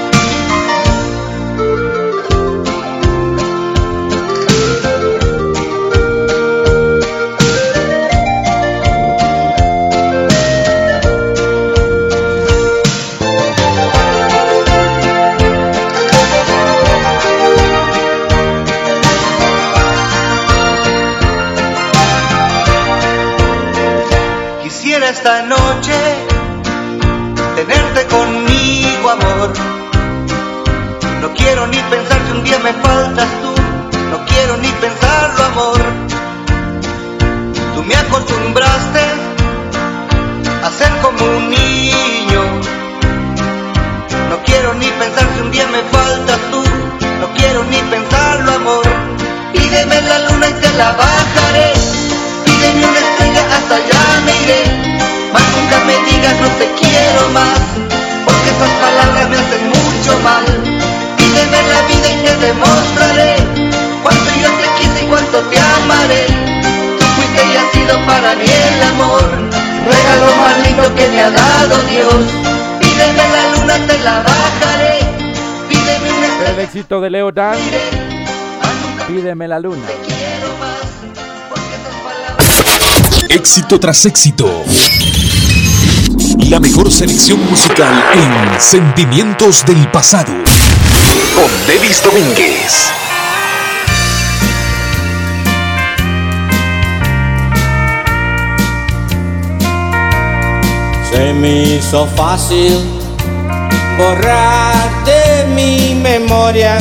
Esta 25.03 25.43
noche 25.43 25.93
tenerte 27.57 28.07
conmigo, 28.07 29.11
amor. 29.11 29.53
No 31.21 31.35
quiero 31.35 31.67
ni 31.67 31.79
pensar 31.79 32.19
si 32.27 32.33
un 32.33 32.45
día 32.45 32.59
me 32.61 32.73
faltas 32.75 33.27
tú. 33.43 33.53
No 34.11 34.25
quiero 34.27 34.57
ni 34.59 34.69
pensarlo, 34.69 35.45
amor. 35.47 35.81
Tú 37.75 37.83
me 37.83 37.97
acostumbraste 37.97 39.01
a 40.63 40.71
ser 40.71 40.93
como 41.03 41.25
un 41.39 41.51
niño. 41.51 42.43
No 44.31 44.43
quiero 44.45 44.75
ni 44.75 44.87
pensar 44.87 45.27
si 45.35 45.41
un 45.41 45.51
día 45.51 45.67
me 45.67 45.83
faltas 45.91 46.39
tú, 46.53 46.63
no 47.21 47.27
quiero 47.37 47.65
ni 47.65 47.79
pensarlo 47.91 48.53
amor. 48.53 48.85
Pídeme 49.53 50.01
la 50.03 50.19
luna 50.31 50.49
y 50.49 50.53
te 50.53 50.73
la 50.75 50.93
bajaré, 50.93 51.73
pídeme 52.45 52.87
una 52.87 52.99
estrella 53.01 53.43
hasta 53.57 53.75
allá 53.75 54.21
me 54.25 54.43
iré. 54.45 54.80
Más 55.33 55.47
nunca 55.57 55.79
me 55.87 55.97
digas 56.11 56.35
no 56.41 56.49
te 56.59 56.67
quiero 56.81 57.29
más, 57.31 57.59
porque 58.25 58.51
esas 58.51 58.71
palabras 58.81 59.29
me 59.31 59.37
hacen 59.37 59.69
mucho 59.69 60.19
mal. 60.21 60.45
Pídeme 61.17 61.63
la 61.69 61.83
vida 61.89 62.09
y 62.11 62.17
te 62.25 62.37
demostraré 62.47 63.37
cuánto 64.03 64.31
yo 64.43 64.49
te 64.61 64.67
quise 64.79 65.05
y 65.05 65.07
cuánto 65.07 65.39
te 65.51 65.59
amaré. 65.61 66.27
Tú 66.99 67.05
fuiste 67.17 67.43
y 67.47 67.57
has 67.57 67.73
sido 67.73 68.07
para 68.07 68.35
mí 68.35 68.45
el 68.45 68.83
amor, 68.83 69.23
regalo 69.87 70.27
más 70.43 70.67
lindo 70.67 70.95
que 70.97 71.09
me 71.09 71.21
ha 71.23 71.31
dado 71.31 71.77
Dios. 71.85 72.21
Pídeme 72.81 73.25
la 73.37 73.57
luna, 73.57 73.87
te 73.87 73.99
la 73.99 74.23
bajaré. 74.23 74.99
Pídeme 75.69 76.13
una. 76.13 76.51
El 76.51 76.61
éxito 76.61 77.01
de 77.01 77.11
Leo 77.11 77.31
Dan. 77.31 77.59
Pídeme 79.07 79.47
la 79.49 79.61
luna. 79.61 79.87
Éxito 83.31 83.79
tras 83.79 84.05
éxito. 84.07 84.65
La 86.49 86.59
mejor 86.59 86.91
selección 86.91 87.39
musical 87.49 88.03
en 88.13 88.61
Sentimientos 88.61 89.65
del 89.65 89.89
Pasado. 89.93 90.33
Con 91.37 91.49
Devis 91.69 92.03
Domínguez. 92.03 92.91
Se 101.13 101.33
me 101.35 101.63
hizo 101.63 102.09
fácil 102.17 102.81
borrar 103.97 105.05
de 105.05 105.47
mi 105.55 105.95
memoria 105.95 106.79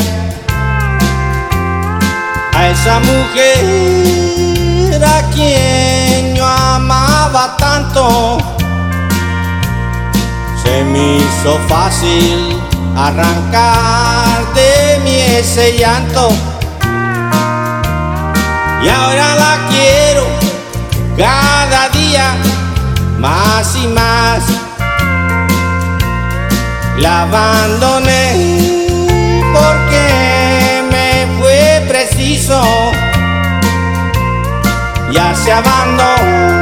a 2.55 2.69
esa 2.69 2.99
mujer 3.01 4.39
a 5.03 5.21
quien 5.33 6.08
amaba 6.79 7.57
tanto. 7.57 8.37
Se 10.61 10.83
me 10.83 11.17
hizo 11.17 11.51
fácil 11.67 12.57
arrancar 12.95 14.53
de 14.53 14.99
mí 15.03 15.15
ese 15.39 15.77
llanto. 15.77 16.29
Y 18.83 18.87
ahora 18.87 19.27
la 19.43 19.53
quiero 19.69 20.25
cada 21.17 21.89
día 21.89 22.27
más 23.19 23.75
y 23.75 23.87
más. 23.87 24.43
La 26.97 27.21
abandoné 27.23 28.25
porque 29.53 30.83
me 30.91 31.27
fue 31.37 31.85
preciso. 31.87 32.61
Ya 35.11 35.33
se 35.35 35.51
abandonó 35.51 36.58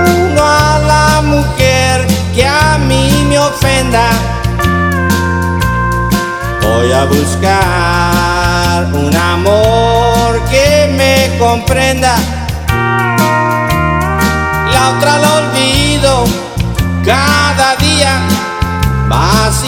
Voy 6.61 6.91
a 6.91 7.05
buscar 7.05 8.85
un 8.93 9.15
amor 9.15 10.41
que 10.49 10.93
me 10.97 11.37
comprenda. 11.39 12.15
La 14.73 14.89
otra 14.97 15.17
la 15.19 15.35
olvido 15.35 16.25
cada 17.05 17.75
día 17.77 18.19
más. 19.07 19.66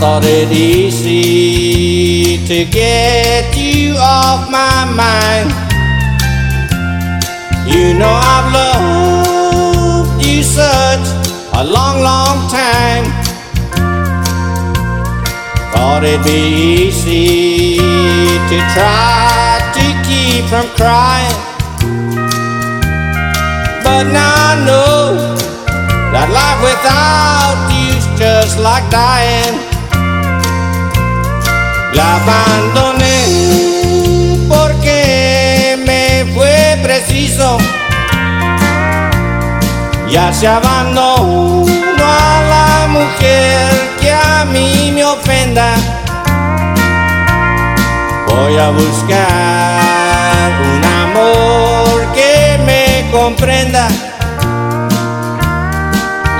Thought 0.00 0.22
it 0.24 0.52
easy 0.52 2.38
to 2.46 2.64
get 2.70 3.56
you 3.56 3.96
off 3.98 4.48
my 4.48 4.84
mind. 4.94 5.50
You 7.66 7.98
know 7.98 8.14
I've 8.14 8.48
loved 8.54 10.24
you 10.24 10.44
such 10.44 11.02
a 11.52 11.64
long, 11.64 12.00
long 12.00 12.48
time. 12.48 13.06
Thought 15.74 16.04
it'd 16.04 16.24
be 16.24 16.86
easy 16.86 17.78
to 18.50 18.56
try 18.78 19.58
to 19.74 19.84
keep 20.06 20.44
from 20.46 20.66
crying. 20.78 21.38
But 23.82 24.04
now 24.14 24.32
I 24.46 24.54
know 24.62 25.34
that 26.14 26.30
life 26.30 26.60
without 26.62 27.58
you's 27.74 28.06
just 28.16 28.60
like 28.60 28.88
dying. 28.90 29.77
La 31.92 32.16
abandoné 32.16 33.26
porque 34.48 35.76
me 35.84 36.32
fue 36.34 36.78
preciso. 36.82 37.58
Ya 40.10 40.32
se 40.32 40.46
abandonó 40.46 41.64
a 42.02 42.40
la 42.54 42.86
mujer 42.88 43.68
que 44.00 44.12
a 44.12 44.44
mí 44.46 44.92
me 44.94 45.04
ofenda. 45.04 45.74
Voy 48.26 48.56
a 48.56 48.70
buscar 48.70 50.50
un 50.72 50.84
amor 50.84 52.12
que 52.14 52.58
me 52.64 53.10
comprenda. 53.10 53.88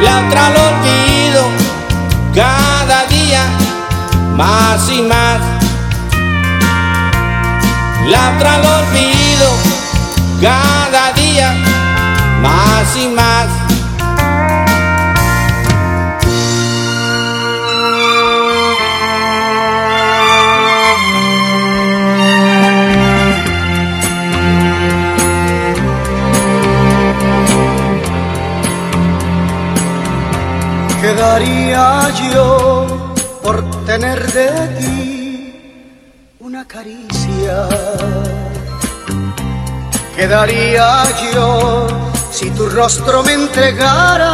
La 0.00 0.26
otra 0.26 0.50
lo 0.50 0.60
olvido 0.68 1.57
más 4.38 4.88
y 4.88 5.02
más. 5.02 5.40
La 8.06 8.36
otra 8.36 8.58
lo 8.58 8.70
olvido 8.82 9.48
cada 10.40 11.12
día 11.14 11.52
más 12.40 12.96
y 12.96 13.08
más. 13.08 13.48
Quedaría 31.02 32.10
yo 32.30 32.57
tener 33.98 34.32
de 34.32 34.48
ti 34.78 36.34
una 36.38 36.64
caricia. 36.66 37.68
Quedaría 40.14 40.86
yo 41.32 41.88
si 42.30 42.48
tu 42.50 42.68
rostro 42.68 43.24
me 43.24 43.32
entregara 43.32 44.32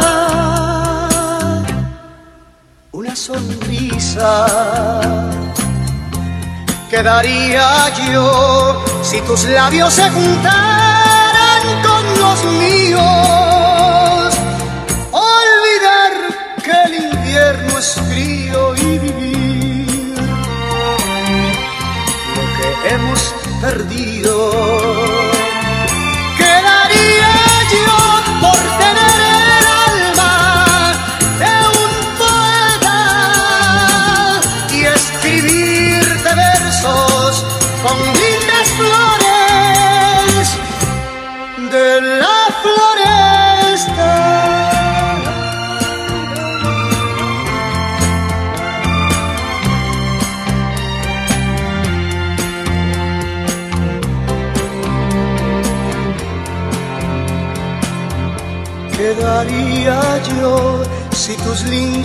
una 2.91 3.15
sonrisa. 3.15 4.35
Quedaría 6.91 7.67
yo 8.11 8.83
si 9.01 9.19
tus 9.21 9.45
labios 9.45 9.93
se 9.93 10.07
juntaran 10.11 10.84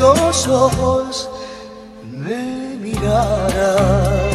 ojos 0.02 1.28
me 2.02 2.76
miraran. 2.80 4.30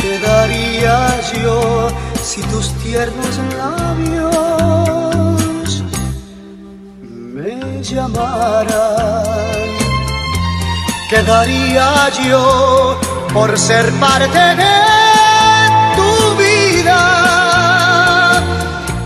¿Qué 0.00 0.18
daría 0.18 1.20
yo 1.42 1.88
si 2.22 2.42
tus 2.42 2.72
tiernos 2.82 3.38
labios 3.56 4.32
me 7.10 7.82
llamaran? 7.82 9.24
¿Qué 11.08 11.22
daría 11.22 12.08
yo 12.28 12.98
por 13.32 13.58
ser 13.58 13.90
parte 13.94 14.38
de 14.38 14.76
tu 15.96 16.36
vida 16.36 17.02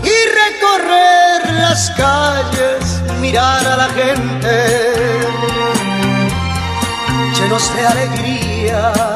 y 0.03 0.15
recorrer 0.41 1.53
las 1.53 1.89
calles, 1.91 3.01
mirar 3.19 3.65
a 3.65 3.77
la 3.77 3.89
gente 3.89 4.84
de 7.57 7.85
alegría? 7.87 9.14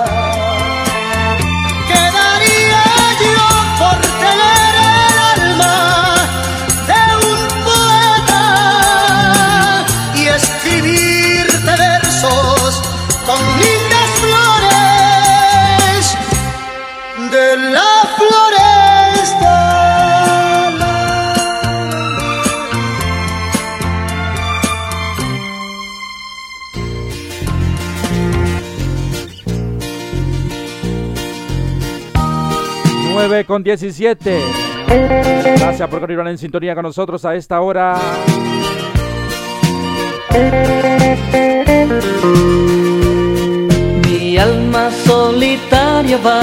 con 33.45 33.63
17. 33.63 34.41
Gracias 35.57 35.89
por 35.89 35.99
continuar 35.99 36.27
en 36.27 36.37
sintonía 36.37 36.73
con 36.73 36.83
nosotros 36.83 37.23
a 37.25 37.35
esta 37.35 37.61
hora. 37.61 37.97
Mi 44.07 44.37
alma 44.37 44.89
solitaria 45.05 46.17
va, 46.25 46.41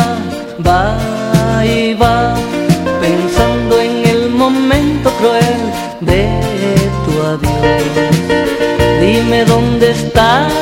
va 0.67 1.67
y 1.67 1.95
va, 1.95 2.35
pensando 3.01 3.81
en 3.81 4.07
el 4.07 4.31
momento 4.31 5.11
cruel 5.19 5.57
de 6.01 6.29
tu 7.05 7.23
adiós. 7.23 7.83
Dime 9.01 9.45
dónde 9.45 9.91
estás, 9.91 10.53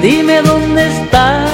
dime 0.00 0.42
dónde 0.42 0.86
estás, 0.86 1.50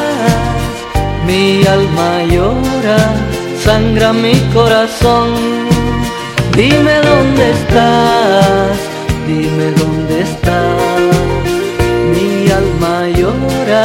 mi 1.26 1.66
alma 1.66 2.24
llora 2.30 3.27
sangra 3.68 4.14
mi 4.14 4.34
corazón. 4.54 5.28
Dime 6.56 6.94
dónde 7.10 7.44
estás, 7.58 8.76
dime 9.26 9.66
dónde 9.80 10.14
estás. 10.28 11.02
Mi 12.12 12.28
alma 12.60 12.94
llora, 13.18 13.84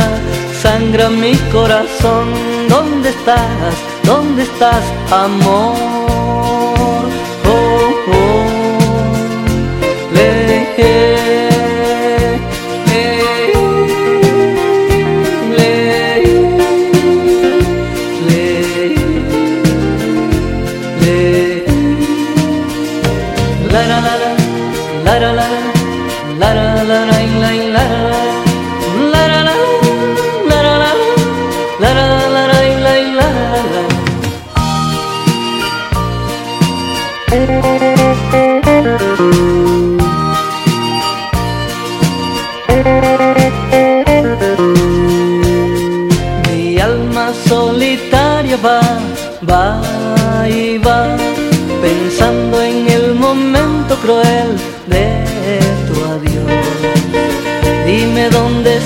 sangra 0.64 1.10
mi 1.10 1.36
corazón. 1.56 2.28
¿Dónde 2.70 3.10
estás? 3.10 3.74
¿Dónde 4.12 4.44
estás, 4.44 4.86
amor? 5.12 5.76
Oh, 7.54 7.92
oh. 8.18 8.46
Le, 10.16 11.43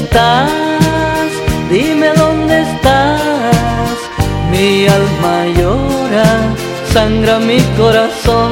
estás, 0.07 1.31
dime 1.69 2.09
dónde 2.15 2.61
estás, 2.61 3.97
mi 4.51 4.87
alma 4.87 5.35
llora, 5.57 6.29
sangra 6.93 7.39
mi 7.39 7.59
corazón. 7.77 8.51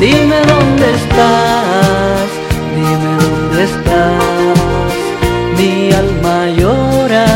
Dime 0.00 0.38
dónde 0.52 0.86
estás, 1.00 2.28
dime 2.76 3.10
dónde 3.22 3.62
estás, 3.70 4.90
mi 5.58 5.92
alma 6.02 6.38
llora, 6.58 7.26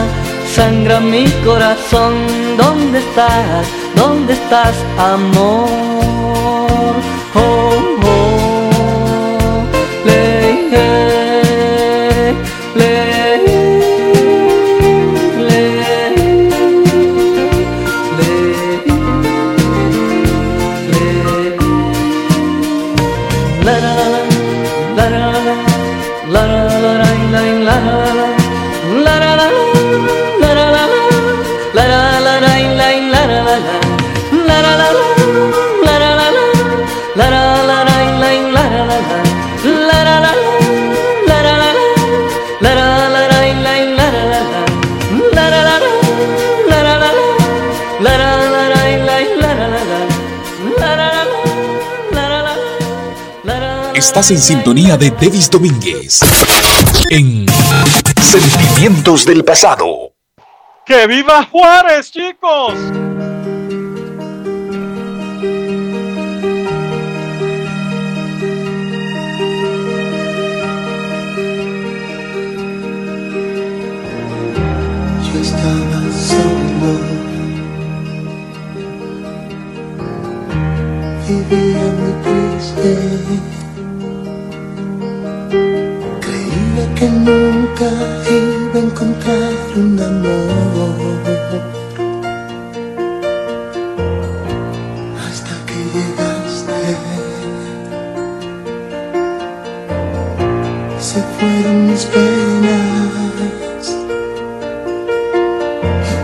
sangra 0.55 1.01
mi 1.01 1.25
corazón. 1.45 2.15
¿Dónde 2.57 2.99
estás? 2.99 3.67
¿Dónde 3.95 4.33
estás, 4.33 4.75
amor? 5.15 5.69
Oh, 7.35 7.79
oh, 8.05 8.59
le, 10.07 10.21
le, 10.73 11.28
Estás 53.99 54.31
en 54.31 54.39
sintonía 54.39 54.97
de 54.97 55.11
Devis 55.11 55.51
Domínguez. 55.51 56.21
En 57.11 57.45
Sentimientos 58.23 59.27
del 59.27 59.45
Pasado. 59.45 60.13
¡Que 60.87 61.09
viva 61.09 61.45
Juárez, 61.51 62.13
chicos! 62.13 62.75
Que 86.99 87.09
nunca 87.09 87.89
iba 88.29 88.75
a 88.75 88.83
encontrar 88.83 89.53
un 89.77 90.01
amor. 90.01 91.21
Hasta 95.25 95.55
que 95.67 95.79
llegaste, 95.95 96.81
se 100.99 101.21
fueron 101.35 101.87
mis 101.89 102.05
penas. 102.07 103.85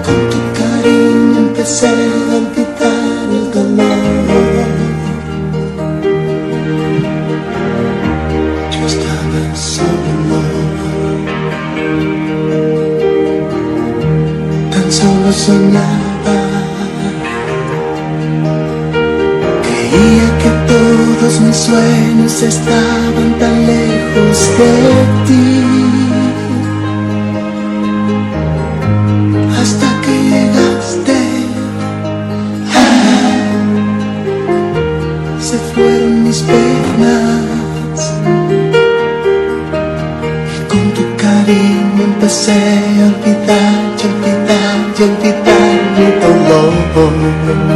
Con 0.04 0.18
tu 0.30 0.40
cariño 0.58 1.38
empecé 1.38 1.86
a 1.86 2.36
soñaba. 15.34 16.38
Creía 19.66 20.28
que 20.40 20.50
todos 20.72 21.40
mis 21.40 21.56
sueños 21.56 22.42
estaban 22.42 23.38
tan 23.38 23.66
lejos 23.66 24.38
de 24.58 24.72
ti. 25.26 25.63
trouble 46.94 47.73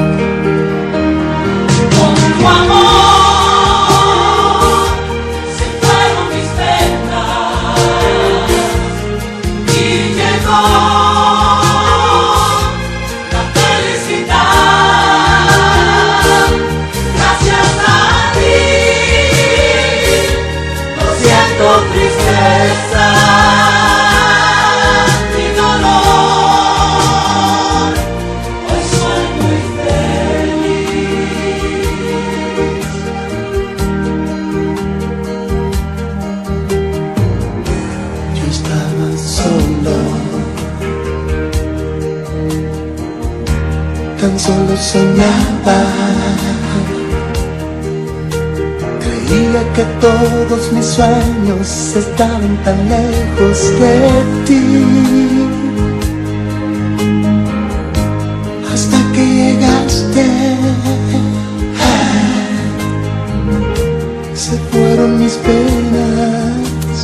tan 52.65 52.89
lejos 52.89 53.59
de 53.81 53.95
ti. 54.47 54.65
Hasta 58.73 58.99
que 59.13 59.25
llegaste, 59.39 60.25
eh, 60.25 61.21
se 64.35 64.57
fueron 64.71 65.19
mis 65.19 65.35
penas. 65.35 66.99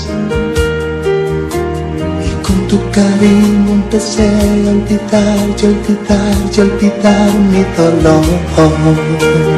Y 2.28 2.30
con 2.42 2.58
tu 2.68 2.78
cariño 2.90 3.70
empecé 3.72 4.28
a 4.28 4.70
olvidar 4.70 5.38
y 5.60 5.66
olvidar 5.66 6.36
y 6.54 6.60
olvidar 6.60 7.30
mi 7.50 7.62
dolor. 7.76 9.53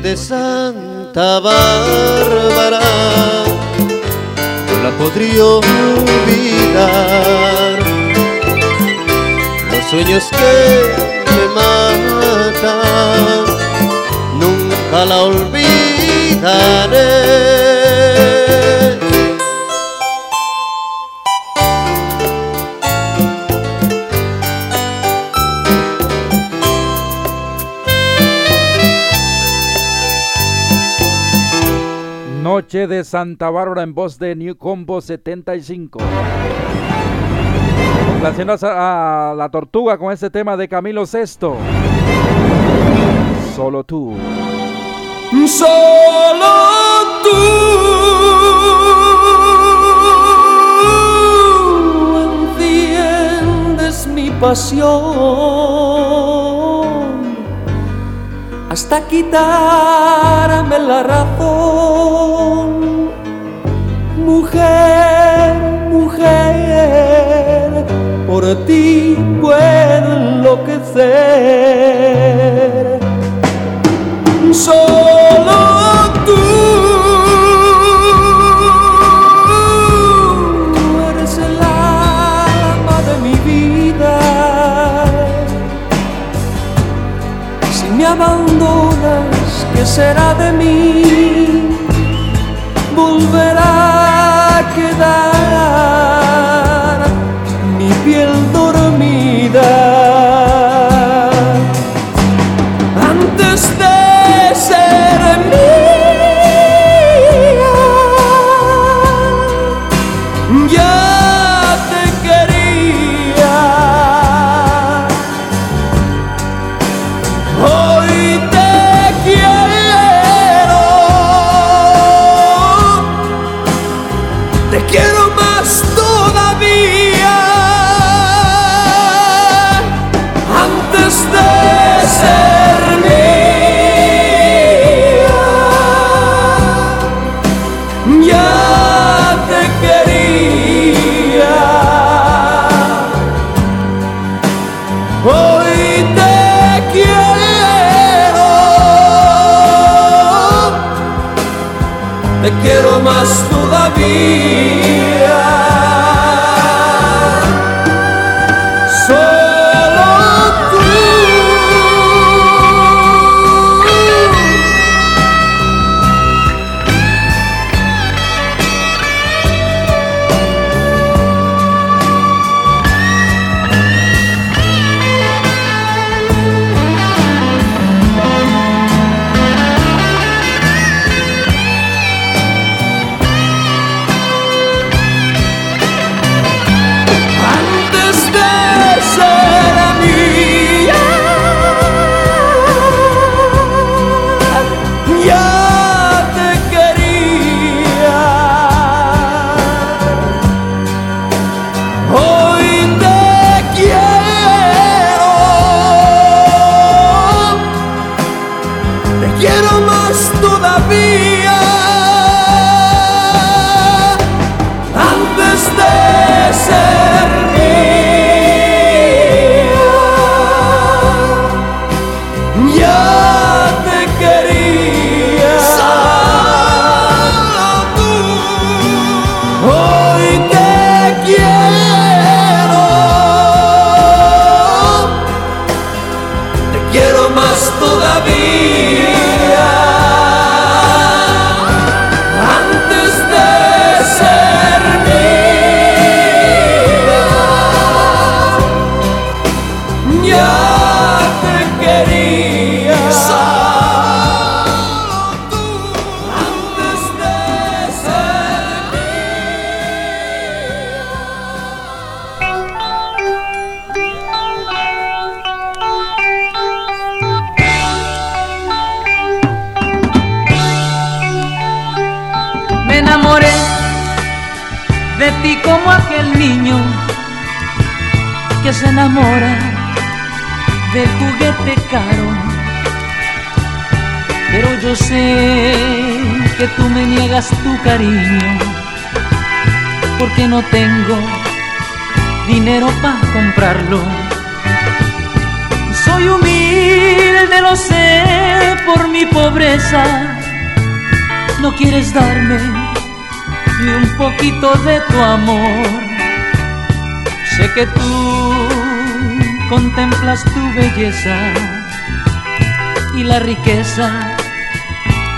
de 0.00 0.16
Santa 0.16 1.40
Bárbara 1.40 2.78
no 4.66 4.82
la 4.82 4.90
podría 4.96 5.44
olvidar. 5.44 6.88
Los 9.72 9.84
sueños 9.90 10.24
que 10.30 10.52
me 11.34 11.46
matan 11.54 13.46
nunca 14.38 15.04
la 15.04 15.22
olvidaré. 15.22 17.17
De 32.68 33.02
Santa 33.02 33.48
Bárbara 33.48 33.82
en 33.82 33.94
voz 33.94 34.18
de 34.18 34.36
New 34.36 34.54
Combo 34.58 35.00
75. 35.00 36.00
Complaciendo 38.10 38.56
a, 38.60 39.32
la 39.34 39.48
tortuga 39.48 39.96
con 39.96 40.12
este 40.12 40.28
tema 40.28 40.54
de 40.54 40.68
Camilo 40.68 41.04
VI. 41.04 41.54
Solo 43.56 43.84
tú. 43.84 44.14
Solo 45.46 46.46
tú 47.22 47.28
enciendes 52.58 54.06
mi 54.08 54.28
pasión 54.32 56.37
hasta 58.70 59.06
quitarme 59.08 60.78
la 60.78 61.02
razón. 61.02 62.68
Mujer, 64.24 65.54
mujer, 65.90 67.84
por 68.26 68.66
ti 68.66 69.16
puedo 69.40 70.12
enloquecer. 70.16 71.08
Solo 74.52 75.77
será 89.88 90.34
de 90.34 90.52
mí? 90.52 91.07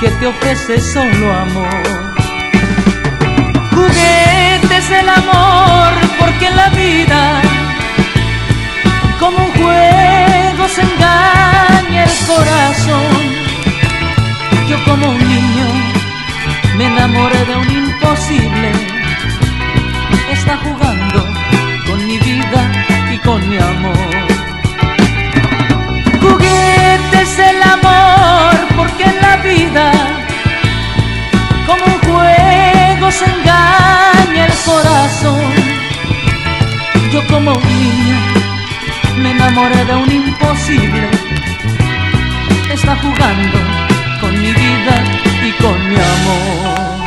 Que 0.01 0.11
te 0.11 0.27
ofrece 0.27 0.79
solo 0.81 1.33
amor. 1.33 2.15
Juguetes 3.71 4.91
el 4.91 5.09
amor 5.09 5.91
porque 6.19 6.51
la 6.51 6.69
vida 6.69 7.41
como 9.19 9.39
un 9.39 9.53
juego 9.53 10.69
se 10.69 10.83
engaña 10.83 12.05
el 12.05 12.27
corazón. 12.27 13.17
Yo 14.69 14.77
como 14.85 15.09
un 15.09 15.19
niño 15.19 15.69
me 16.77 16.85
enamoré 16.85 17.43
de 17.47 17.57
un 17.57 17.71
imposible. 17.71 18.73
Está 20.33 20.59
jugando 20.59 21.27
con 21.87 22.07
mi 22.07 22.19
vida 22.19 22.71
y 23.11 23.19
con 23.19 23.49
mi 23.49 23.57
amor. 23.57 24.40
Enamoré 39.51 39.85
de 39.85 39.95
un 39.95 40.11
imposible. 40.13 41.11
Está 42.73 42.95
jugando 42.97 43.59
con 44.21 44.33
mi 44.41 44.53
vida 44.53 45.05
y 45.43 45.51
con 45.63 45.89
mi 45.89 45.97
amor. 45.97 47.01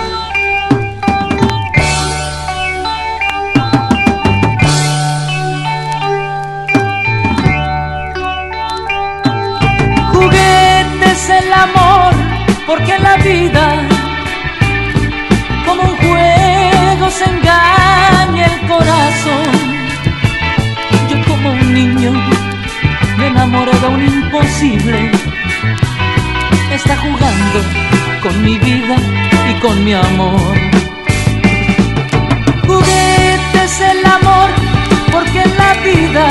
Juguetes 10.11 11.29
el 11.29 11.53
amor, 11.53 12.13
porque 12.67 12.99
la 12.99 13.15
vida 13.17 13.92
enamoré 23.33 23.71
de 23.79 23.87
un 23.87 24.01
imposible. 24.01 25.11
Está 26.71 26.95
jugando 26.97 27.59
con 28.21 28.43
mi 28.43 28.57
vida 28.59 28.95
y 29.49 29.53
con 29.59 29.83
mi 29.83 29.93
amor. 29.93 30.55
Juguetes 32.67 33.73
el 33.91 34.05
amor, 34.17 34.49
porque 35.11 35.39
en 35.47 35.53
la 35.63 35.73
vida 35.89 36.27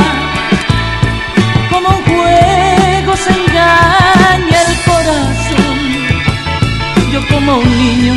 como 1.71 1.89
un 1.99 2.03
juego 2.13 3.13
se 3.25 3.33
engaña 3.41 4.59
el 4.69 4.75
corazón. 4.91 5.79
Yo 7.13 7.21
como 7.33 7.57
un 7.59 7.71
niño 7.85 8.15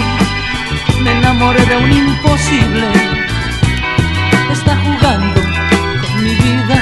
me 1.03 1.11
enamoré 1.11 1.65
de 1.65 1.77
un 1.77 1.91
imposible. 1.91 2.87
Está 4.51 4.73
jugando 4.85 5.41
con 6.01 6.23
mi 6.23 6.33
vida 6.45 6.77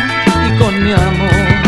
y 0.47 0.49
con 0.59 0.83
mi 0.83 0.91
amor. 0.91 1.62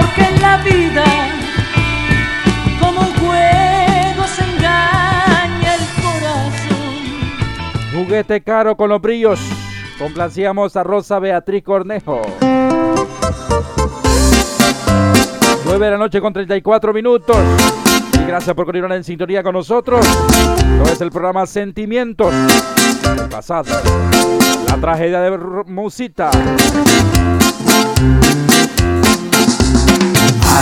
Porque 0.00 0.22
en 0.22 0.42
la 0.42 0.56
vida 0.58 1.04
como 2.80 3.00
un 3.00 3.12
juego 3.14 4.26
se 4.26 4.44
engaña 4.44 5.74
el 5.74 6.02
corazón. 6.02 7.24
Juguete 7.94 8.40
caro 8.40 8.76
con 8.76 8.88
los 8.88 9.00
brillos. 9.00 9.40
Complacíamos 9.98 10.76
a 10.76 10.82
Rosa 10.82 11.18
Beatriz 11.18 11.62
Cornejo. 11.62 12.22
9 15.64 15.84
de 15.84 15.90
la 15.90 15.98
noche 15.98 16.20
con 16.20 16.32
34 16.32 16.92
minutos. 16.92 17.36
Y 18.14 18.24
gracias 18.26 18.54
por 18.56 18.64
continuar 18.64 18.92
en 18.92 19.04
sintonía 19.04 19.42
con 19.42 19.52
nosotros. 19.52 20.06
Esto 20.06 20.92
es 20.92 21.00
el 21.00 21.10
programa 21.10 21.46
Sentimientos 21.46 22.32
del 23.16 23.28
pasado. 23.28 23.70
La 24.66 24.76
tragedia 24.78 25.20
de 25.20 25.38
Musita. 25.66 26.30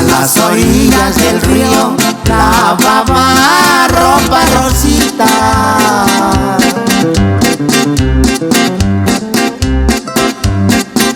Las 0.07 0.37
orillas 0.37 1.17
del 1.17 1.41
río 1.41 1.97
lavaba 2.27 3.89
ropa 3.89 4.41
rosita. 4.57 5.27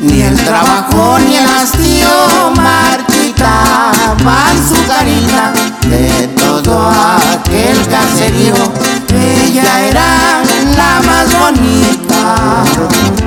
Ni 0.01 0.23
el 0.23 0.37
trabajo 0.45 1.19
ni 1.21 1.37
el 1.37 1.47
hastío 1.47 2.53
marchitaban 2.57 3.87
su 4.69 4.85
carita 4.87 5.53
de 5.89 6.29
todo 6.29 6.91
aquel 6.91 7.87
caserío. 7.87 8.55
Ella 9.15 9.89
era 9.89 10.43
la 10.77 11.01
más 11.07 11.29
bonita. 11.39 13.22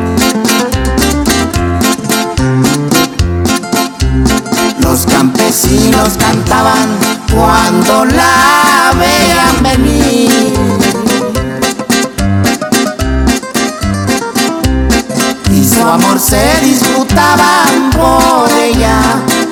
Campesinos 5.46 6.18
cantaban 6.18 6.98
cuando 7.32 8.04
la 8.06 8.92
veían 8.98 9.62
venir. 9.62 10.54
Y 15.52 15.70
su 15.70 15.82
amor 15.84 16.20
se 16.20 16.62
disputaban 16.62 17.92
por 17.92 18.50
ella, 18.60 19.00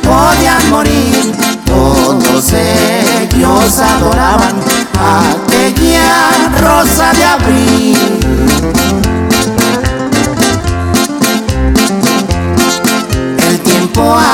podían 0.02 0.68
morir. 0.72 1.32
Todos 1.64 2.54
ellos 2.54 3.80
adoraban 3.80 4.56
a 5.00 5.22
aquella 5.30 6.50
rosa 6.60 7.14
de 7.14 7.24
abril. 7.24 8.24
Transcurría 14.04 14.33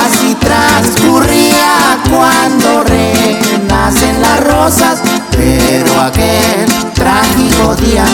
cuando 2.09 2.83
renacen 2.83 4.21
las 4.21 4.43
rosas, 4.43 4.99
pero 5.31 6.01
aquel 6.01 6.67
trágico 6.93 7.75
día 7.75 8.05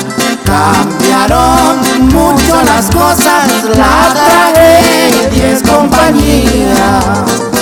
cambiaron 0.43 2.07
mucho 2.09 2.61
las 2.63 2.85
cosas, 2.87 3.47
la 3.75 4.13
tragedia 4.13 5.51
es 5.51 5.63
compañía. 5.63 7.54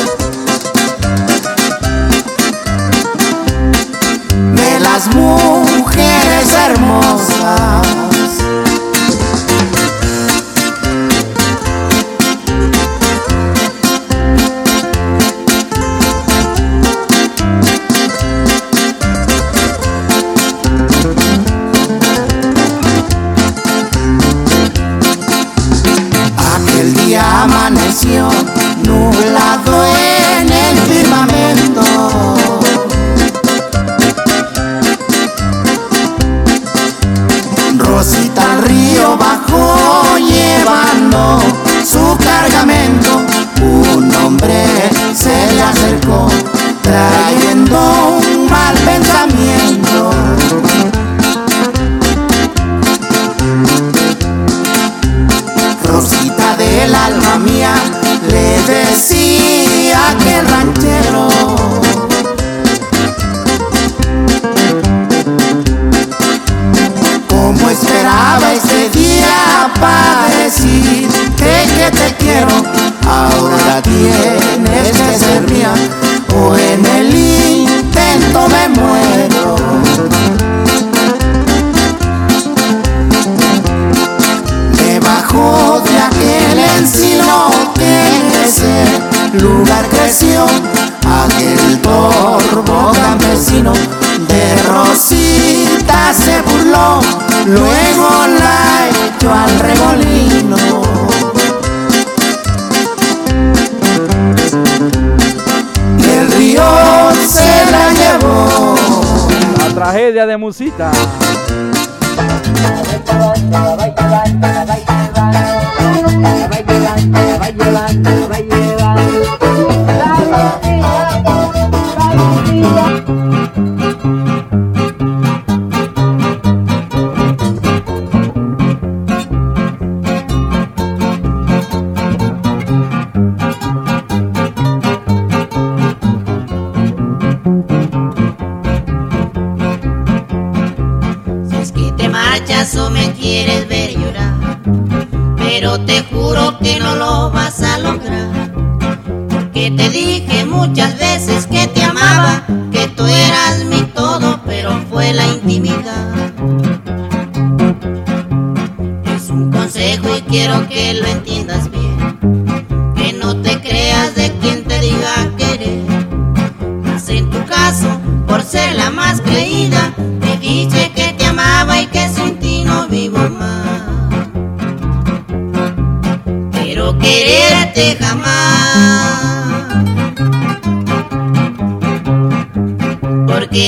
Tragedia 110.77 111.22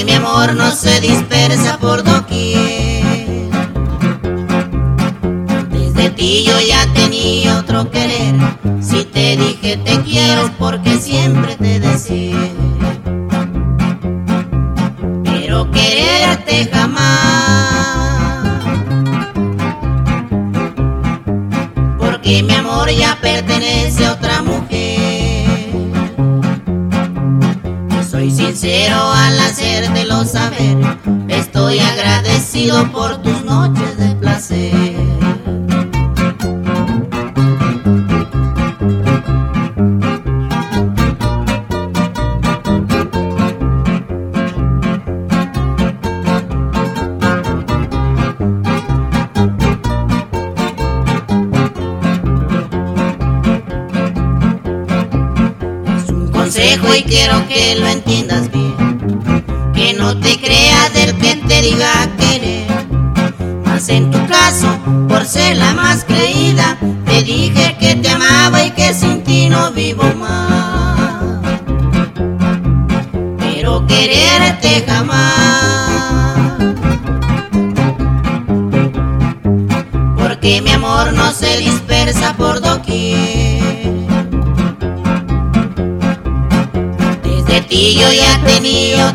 Mi 0.06 0.14
amor 0.14 0.54
no 0.54 0.70
se 0.70 1.02
dispersa 1.02 1.80
por 1.80 2.04
doquier. 2.04 3.50
Desde 5.72 6.12
ti 6.12 6.46
yo 6.46 6.60
ya 6.60 6.86
tenía 6.94 7.58
otro 7.58 7.90
querer. 7.90 8.36
Si 8.82 9.04
te 9.06 9.36
dije 9.36 9.78
te 9.78 10.00
quiero 10.02 10.52
porque 10.60 10.98
siempre 10.98 11.56
te 11.56 11.80
deseé. 11.80 12.54
Pero 15.24 15.72
quererte 15.72 16.70
jamás. 16.72 18.64
Porque 21.98 22.44
mi 22.44 22.54
amor 22.54 22.92
ya 22.92 23.18
pertenece 23.20 24.06
a 24.06 24.14
otra 24.14 24.44
mujer. 24.44 25.05
Sincero 28.56 29.12
al 29.12 29.38
hacértelo 29.38 30.24
saber. 30.24 30.78
Estoy 31.28 31.78
agradecido 31.80 32.90
por 32.94 33.22
tus 33.22 33.44
noches 33.44 33.98
de 33.98 34.16
placer. 34.16 34.85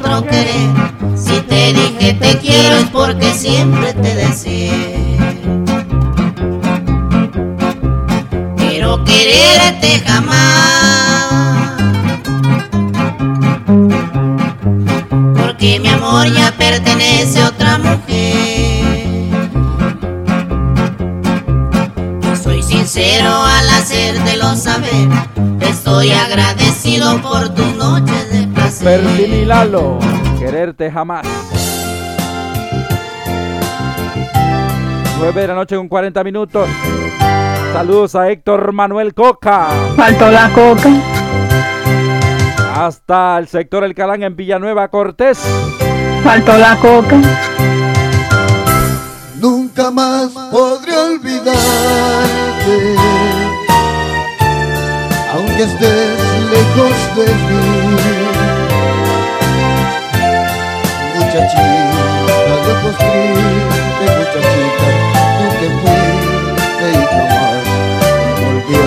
Otro 0.00 0.22
querer. 0.22 0.70
Si 1.16 1.40
te 1.42 1.72
dije 1.72 2.14
te 2.14 2.38
quiero 2.38 2.76
es 2.78 2.88
porque 2.90 3.32
siempre 3.32 3.92
te 3.92 4.14
deseé. 4.14 5.18
Pero 8.56 9.04
quererte 9.04 10.00
jamás. 10.06 11.72
Porque 15.36 15.80
mi 15.80 15.88
amor 15.88 16.32
ya 16.32 16.52
pertenece 16.56 17.42
a 17.42 17.48
otra 17.48 17.78
mujer. 17.78 18.80
Soy 22.42 22.62
sincero 22.62 23.30
al 23.30 23.68
hacértelo 23.70 24.56
saber. 24.56 25.08
Estoy 25.60 26.10
agradecido 26.10 27.20
por 27.20 27.50
tus 27.50 27.74
noches 27.76 28.32
de 28.32 28.39
y 28.82 29.44
Lalo, 29.44 29.98
quererte 30.38 30.90
jamás. 30.90 31.26
9 35.18 35.38
de 35.38 35.46
la 35.48 35.54
noche 35.54 35.76
con 35.76 35.86
40 35.86 36.24
minutos. 36.24 36.66
Saludos 37.74 38.14
a 38.14 38.30
Héctor 38.30 38.72
Manuel 38.72 39.12
Coca. 39.12 39.68
Faltó 39.96 40.30
la 40.30 40.48
coca. 40.54 40.88
Hasta 42.74 43.36
el 43.38 43.48
sector 43.48 43.84
El 43.84 43.94
Calán 43.94 44.22
en 44.22 44.34
Villanueva 44.34 44.88
Cortés. 44.88 45.38
Faltó 46.24 46.56
la 46.56 46.76
coca. 46.76 47.20
Nunca 49.38 49.90
más 49.90 50.30
podré 50.50 50.96
olvidarte, 50.96 51.54
aunque 55.34 55.62
estés 55.64 56.18
lejos 56.50 57.16
de 57.16 57.26
mí. 57.26 58.29
Muchachita 61.32 61.62
de 62.44 62.70
ojos 62.72 62.96
tristes, 62.98 64.10
muchachita, 64.18 64.88
tú 65.38 65.44
que 65.60 65.68
fuiste 65.78 66.86
y 66.90 66.92
jamás 67.06 67.62
volví 68.40 68.74
a 68.74 68.78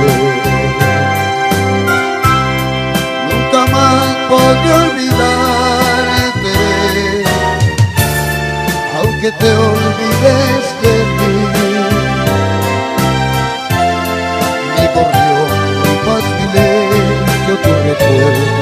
ver. 0.00 0.34
Nunca 3.30 3.60
más 3.70 4.06
podré 4.28 4.70
olvidarte 4.74 6.56
aunque 8.98 9.30
te 9.30 9.48
olvides 9.54 10.66
de 10.82 10.94
mí. 11.14 11.34
Mi 14.80 14.86
paz, 16.04 16.24
mi 16.38 16.46
lecho, 16.54 17.54
tu 17.62 17.70
recuerdo 17.86 18.53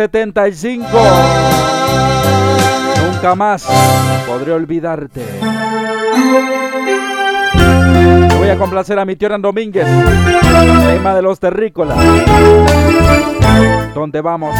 75. 0.00 0.88
Nunca 3.04 3.34
más 3.34 3.66
podré 4.26 4.52
olvidarte. 4.52 5.20
Voy 8.38 8.48
a 8.48 8.56
complacer 8.56 8.98
a 8.98 9.04
mi 9.04 9.16
tío 9.16 9.28
Domínguez. 9.36 9.86
Tema 10.86 11.14
de 11.14 11.20
los 11.20 11.38
terrícolas. 11.38 11.98
¿Dónde 13.94 14.22
vamos? 14.22 14.56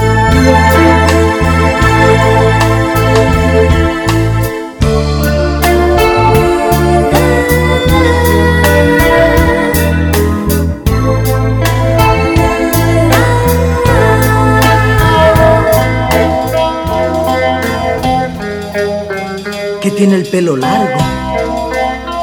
Tiene 20.00 20.16
el 20.16 20.26
pelo 20.28 20.56
largo, 20.56 20.98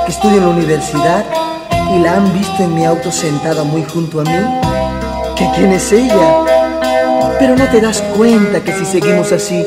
que 0.04 0.12
estudia 0.12 0.38
en 0.38 0.46
la 0.46 0.50
universidad 0.50 1.24
y 1.94 2.00
la 2.00 2.16
han 2.16 2.34
visto 2.34 2.64
en 2.64 2.74
mi 2.74 2.84
auto 2.84 3.12
sentada 3.12 3.64
muy 3.64 3.84
junto 3.84 4.22
a 4.22 4.24
mí, 4.24 4.32
que 5.36 5.48
quién 5.56 5.72
es 5.74 5.92
ella. 5.92 6.44
Pero 7.38 7.56
no 7.56 7.66
te 7.66 7.80
das 7.80 8.02
cuenta 8.18 8.64
que 8.64 8.74
si 8.74 8.84
seguimos 8.84 9.32
así, 9.32 9.64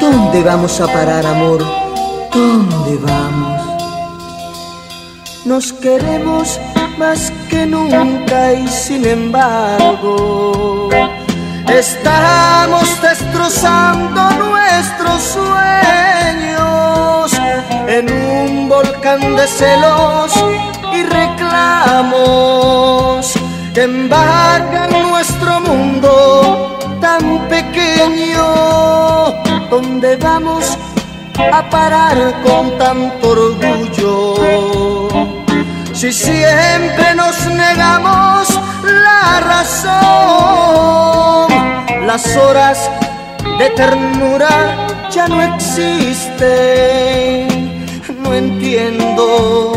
¿dónde 0.00 0.42
vamos 0.42 0.80
a 0.80 0.88
parar, 0.88 1.24
amor? 1.26 1.64
¿Dónde 2.34 2.96
vamos? 3.06 3.62
Nos 5.44 5.72
queremos 5.74 6.58
más 6.98 7.32
que 7.48 7.66
nunca 7.66 8.52
y 8.52 8.66
sin 8.66 9.04
embargo 9.06 10.88
estamos 11.68 13.00
destrozando 13.00 14.28
nuestros 14.32 15.22
sueños 15.22 16.17
en 17.86 18.12
un 18.12 18.68
volcán 18.68 19.36
de 19.36 19.46
celos 19.46 20.32
y 20.92 21.04
reclamos 21.04 22.18
que 23.74 23.82
embargan 23.82 24.90
nuestro 25.10 25.60
mundo 25.60 26.78
tan 27.00 27.46
pequeño 27.48 28.44
donde 29.70 30.16
vamos 30.16 30.76
a 31.52 31.70
parar 31.70 32.16
con 32.44 32.76
tanto 32.78 33.30
orgullo. 33.30 35.08
Si 35.92 36.12
siempre 36.12 37.14
nos 37.16 37.46
negamos 37.46 38.48
la 38.82 39.40
razón 39.40 39.98
las 42.06 42.36
horas 42.36 42.90
de 43.58 43.70
ternura 43.70 44.76
ya 45.10 45.26
no 45.28 45.42
existen 45.42 47.47
entiendo 48.38 49.72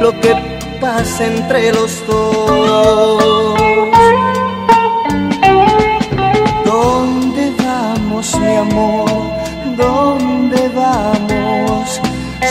lo 0.00 0.20
que 0.20 0.34
pasa 0.80 1.26
entre 1.26 1.72
los 1.72 2.06
dos. 2.06 3.58
¿Dónde 6.64 7.52
vamos, 7.64 8.38
mi 8.38 8.56
amor? 8.56 9.10
¿Dónde 9.76 10.68
vamos? 10.68 12.00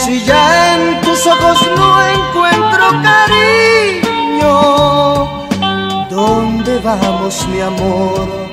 Si 0.04 0.24
ya 0.24 0.74
en 0.74 1.02
tus 1.02 1.28
ojos 1.28 1.60
no 1.78 1.90
encuentro 2.16 2.86
cariño, 3.10 4.54
¿dónde 6.10 6.80
vamos, 6.80 7.48
mi 7.50 7.62
amor? 7.62 8.50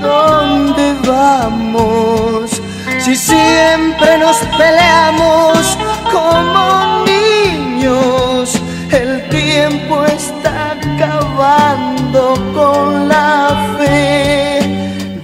¿Dónde 0.00 0.94
vamos? 1.06 2.60
Si 2.98 3.14
siempre 3.14 4.18
nos 4.18 4.36
peleamos 4.58 5.78
como 6.12 7.04
niños, 7.04 8.60
el 8.90 9.28
tiempo 9.28 10.04
está 10.06 10.72
acabando 10.72 12.34
con 12.52 13.08
la 13.08 13.76
fe 13.78 14.60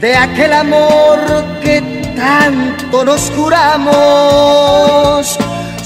de 0.01 0.17
aquel 0.17 0.53
amor 0.53 1.19
que 1.61 1.81
tanto 2.17 3.05
nos 3.05 3.31
juramos. 3.31 4.55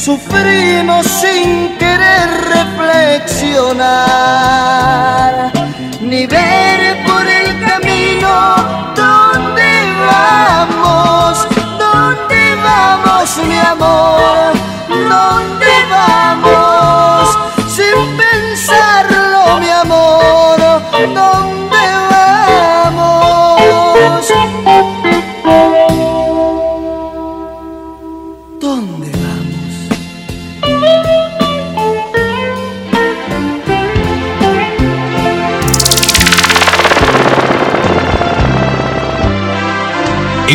Sufrimos 0.09 1.05
sin 1.07 1.77
querer 1.77 2.29
reflexionar, 2.57 5.53
ni 6.01 6.27
ver 6.27 7.05
por 7.05 7.29
el 7.29 7.61
camino 7.69 8.57
dónde 8.97 9.69
vamos, 10.09 11.47
dónde 11.79 12.57
vamos, 12.65 13.37
mi 13.47 13.59
amor, 13.59 14.55
dónde 14.89 15.69
vamos, 15.91 17.37
sin 17.69 18.17
pensarlo, 18.17 19.61
mi 19.61 19.69
amor, 19.69 20.59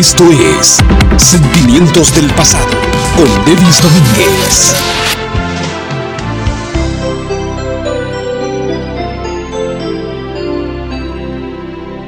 Esto 0.06 0.24
es 0.30 0.84
Sentimientos 1.16 2.14
del 2.14 2.28
Pasado 2.34 2.76
con 3.16 3.26
Devis 3.46 3.80
Domínguez. 3.80 4.76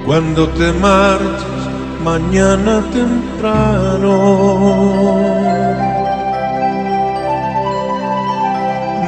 Cuando 0.05 0.47
te 0.51 0.73
marches 0.73 1.43
mañana 2.05 2.85
temprano, 2.93 4.15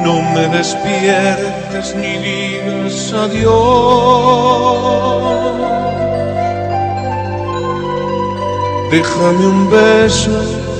no 0.03 0.15
me 0.33 0.47
despiertes 0.57 1.95
ni 1.95 2.17
digas 2.17 3.13
adiós. 3.13 4.59
Déjame 8.91 9.45
un 9.45 9.69
beso 9.69 10.31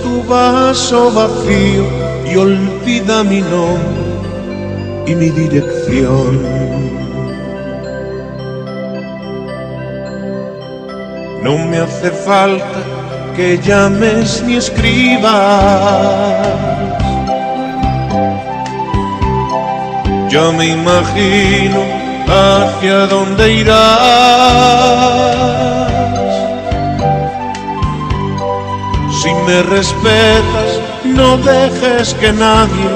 tu 0.02 0.24
vaso 0.28 1.12
vacío 1.12 1.86
y 2.32 2.36
olvida 2.38 3.24
mi 3.24 3.42
nombre 3.42 4.10
y 5.06 5.14
mi 5.14 5.30
dirección. 5.30 6.42
No 11.44 11.58
me 11.68 11.78
hace 11.78 12.10
falta 12.10 12.80
que 13.36 13.58
llames 13.60 14.44
ni 14.46 14.56
escribas. 14.56 15.30
Ya 20.30 20.52
me 20.52 20.66
imagino 20.68 21.80
hacia 22.28 23.08
dónde 23.08 23.54
irás. 23.54 24.90
Si 29.22 29.34
me 29.34 29.62
respetas, 29.64 30.80
no 31.04 31.38
dejes 31.40 32.14
que 32.22 32.32
nadie 32.32 32.90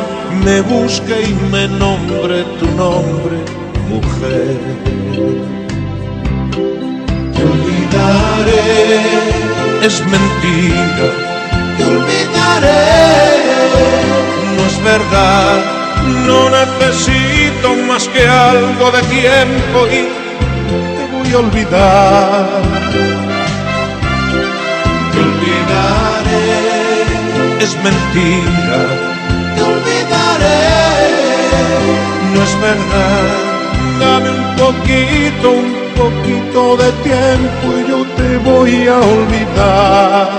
me 0.46 0.62
busque 0.62 1.22
y 1.22 1.34
me 1.52 1.68
nombre 1.68 2.46
tu 2.60 2.68
nombre, 2.78 3.44
mujer. 3.90 4.58
Te 7.34 7.44
olvidaré, 7.54 9.02
es 9.82 10.00
mentira. 10.06 11.08
Te 11.78 11.84
olvidaré, 11.84 12.86
no 14.56 14.66
es 14.66 14.78
verdad. 14.82 15.56
No 16.26 16.50
necesito 16.50 17.76
más 17.86 18.08
que 18.08 18.26
algo 18.26 18.92
de 18.92 19.02
tiempo 19.04 19.88
y 19.92 20.08
te 20.70 21.06
voy 21.12 21.34
a 21.34 21.38
olvidar. 21.40 22.73
Te 25.14 25.20
olvidaré, 25.20 26.50
es 27.60 27.74
mentira. 27.84 28.80
Te 29.56 29.62
olvidaré, 29.62 30.62
no 32.34 32.40
es 32.42 32.54
verdad. 32.60 33.54
Dame 34.00 34.30
un 34.32 34.44
poquito, 34.56 35.48
un 35.52 35.72
poquito 36.02 36.62
de 36.78 36.90
tiempo 37.04 37.66
y 37.78 37.82
yo 37.90 38.00
te 38.18 38.30
voy 38.38 38.74
a 38.88 38.98
olvidar. 38.98 40.30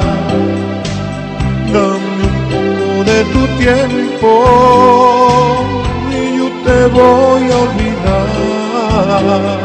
Dame 1.72 2.22
un 2.30 2.38
poco 2.50 2.88
de 3.10 3.18
tu 3.32 3.42
tiempo 3.62 4.30
y 6.10 6.14
yo 6.38 6.46
te 6.66 6.78
voy 6.88 7.44
a 7.50 7.56
olvidar. 7.66 9.63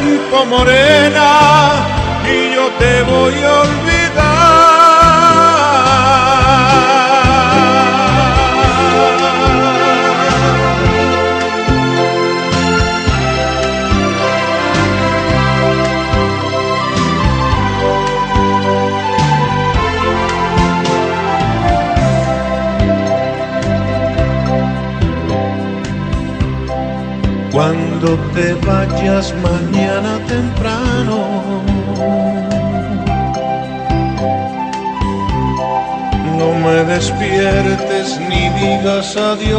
Tiempo, 0.00 0.44
morena, 0.46 1.86
y 2.24 2.54
yo 2.54 2.68
te 2.78 3.02
voy 3.02 3.34
a 3.42 3.60
olvidar. 3.62 3.97
Cuando 28.00 28.16
te 28.32 28.54
vayas 28.64 29.34
mañana 29.42 30.20
temprano, 30.28 31.18
no 36.38 36.54
me 36.64 36.84
despiertes 36.84 38.20
ni 38.28 38.50
digas 38.50 39.16
adiós. 39.16 39.58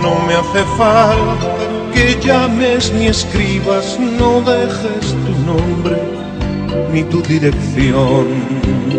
No 0.00 0.14
me 0.26 0.34
hace 0.34 0.64
falta 0.78 1.48
que 1.92 2.18
llames 2.24 2.90
ni 2.94 3.08
escribas, 3.08 3.98
no 4.00 4.40
dejes 4.40 5.14
tu 5.26 5.32
nombre 5.44 6.00
ni 6.90 7.02
tu 7.02 7.20
dirección. 7.20 8.91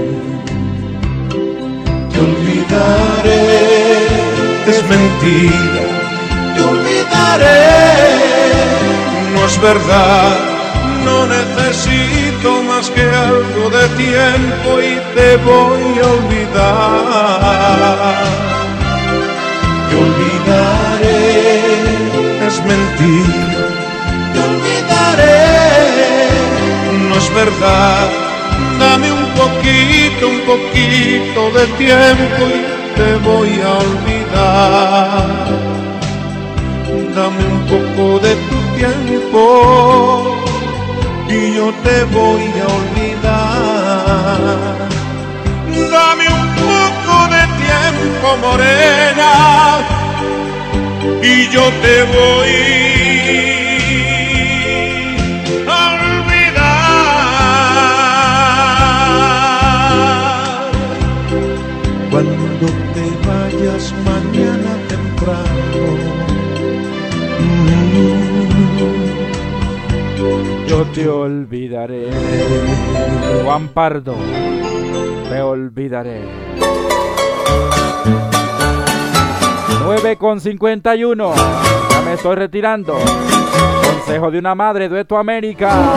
Es 4.83 4.89
mentira. 4.89 5.83
Te 6.55 6.61
olvidaré, 6.61 7.65
no 9.33 9.45
es 9.45 9.61
verdad. 9.61 10.37
No 11.05 11.27
necesito 11.27 12.63
más 12.63 12.89
que 12.89 13.01
algo 13.01 13.69
de 13.69 13.87
tiempo 14.03 14.81
y 14.81 14.99
te 15.15 15.37
voy 15.37 15.99
a 15.99 16.07
olvidar. 16.17 16.63
Te 19.89 19.95
olvidaré, 20.05 21.61
es 22.47 22.57
mentira. 22.65 23.63
Te 24.33 24.39
olvidaré, 24.49 25.41
no 27.09 27.15
es 27.17 27.27
verdad. 27.33 28.07
Dame 28.79 29.11
un 29.11 29.25
poquito, 29.41 30.27
un 30.27 30.41
poquito 30.41 31.39
de 31.57 31.65
tiempo 31.77 32.43
y 32.47 32.82
te 32.95 33.15
voy 33.17 33.51
a 33.61 33.71
olvidar. 33.85 35.47
Dame 37.15 37.43
un 37.55 37.61
poco 37.73 38.05
de 38.19 38.33
tu 38.49 38.57
tiempo 38.77 39.43
y 41.29 41.55
yo 41.55 41.67
te 41.85 41.97
voy 42.17 42.45
a 42.63 42.67
olvidar. 42.79 44.39
Dame 45.95 46.25
un 46.41 46.47
poco 46.63 47.15
de 47.35 47.43
tiempo, 47.63 48.27
morena, 48.41 49.33
y 51.21 51.33
yo 51.49 51.63
te 51.83 51.95
voy 52.15 52.53
a 53.49 53.52
Yo 70.67 70.83
te 70.93 71.07
olvidaré. 71.07 72.09
Juan 73.43 73.67
Pardo, 73.69 74.15
te 75.29 75.41
olvidaré. 75.41 76.21
9 79.83 80.17
con 80.17 80.41
51. 80.41 81.33
Ya 81.89 82.01
me 82.01 82.13
estoy 82.13 82.35
retirando. 82.35 82.97
Consejo 83.85 84.31
de 84.31 84.39
una 84.39 84.55
madre, 84.55 84.89
Dueto 84.89 85.17
América. 85.17 85.93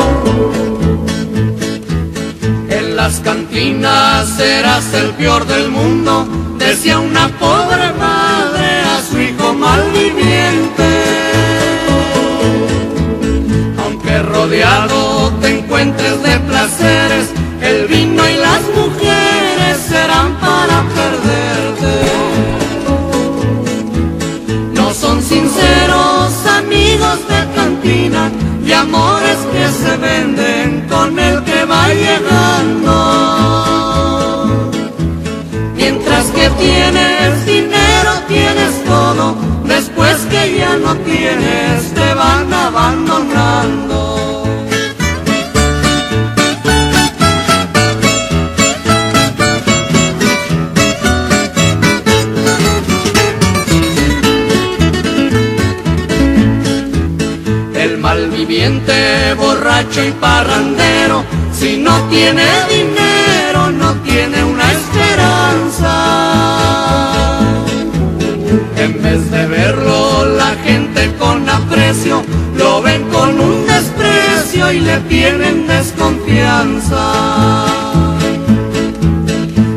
En 2.69 2.97
las 2.97 3.21
cantinas 3.21 4.29
serás 4.29 4.93
el 4.95 5.11
peor 5.11 5.47
del 5.47 5.71
mundo, 5.71 6.27
decía 6.59 6.99
una 6.99 7.29
pobre 7.29 7.93
madre 7.99 8.16
malviviente. 9.57 10.91
Aunque 13.83 14.23
rodeado 14.23 15.33
te 15.41 15.59
encuentres 15.59 16.23
de 16.23 16.39
placeres, 16.41 17.31
el 17.61 17.87
vino 17.87 18.29
y 18.29 18.35
las 18.37 18.63
mujeres 18.75 19.79
serán 19.89 20.35
para 20.37 20.83
perderte. 20.99 21.95
No 24.75 24.93
son 24.93 25.23
sinceros 25.23 26.47
amigos 26.47 27.19
de 27.29 27.41
cantina 27.55 28.31
y 28.65 28.73
amores 28.73 29.39
que 29.53 29.69
se 29.69 29.97
venden 29.97 30.87
con 30.89 31.19
el 31.19 31.43
que 31.45 31.65
va 31.65 31.89
llegando. 31.89 32.97
Mientras 35.77 36.27
que 36.27 36.51
tienes 36.51 37.47
dinero, 37.47 37.86
después 39.97 40.27
que 40.27 40.59
ya 40.59 40.77
no 40.77 40.95
tienes, 40.97 41.95
te 41.95 42.15
van 42.15 42.53
abandonando. 42.53 44.45
El 57.75 57.99
malviviente, 57.99 59.35
borracho 59.35 60.05
y 60.05 60.11
parrandero, 60.13 61.25
si 61.53 61.79
no 61.79 62.03
tiene 62.09 62.45
dinero, 62.69 63.71
no 63.73 63.95
tiene 64.03 64.45
una 64.45 64.71
En 68.87 69.03
vez 69.03 69.31
de 69.33 69.47
verlo 69.49 70.25
la 70.37 70.55
gente 70.65 71.13
con 71.19 71.49
aprecio, 71.49 72.23
lo 72.57 72.81
ven 72.83 73.03
con 73.09 73.41
un 73.41 73.67
desprecio 73.67 74.71
y 74.71 74.79
le 74.79 75.01
tienen 75.09 75.67
desconfianza. 75.67 77.67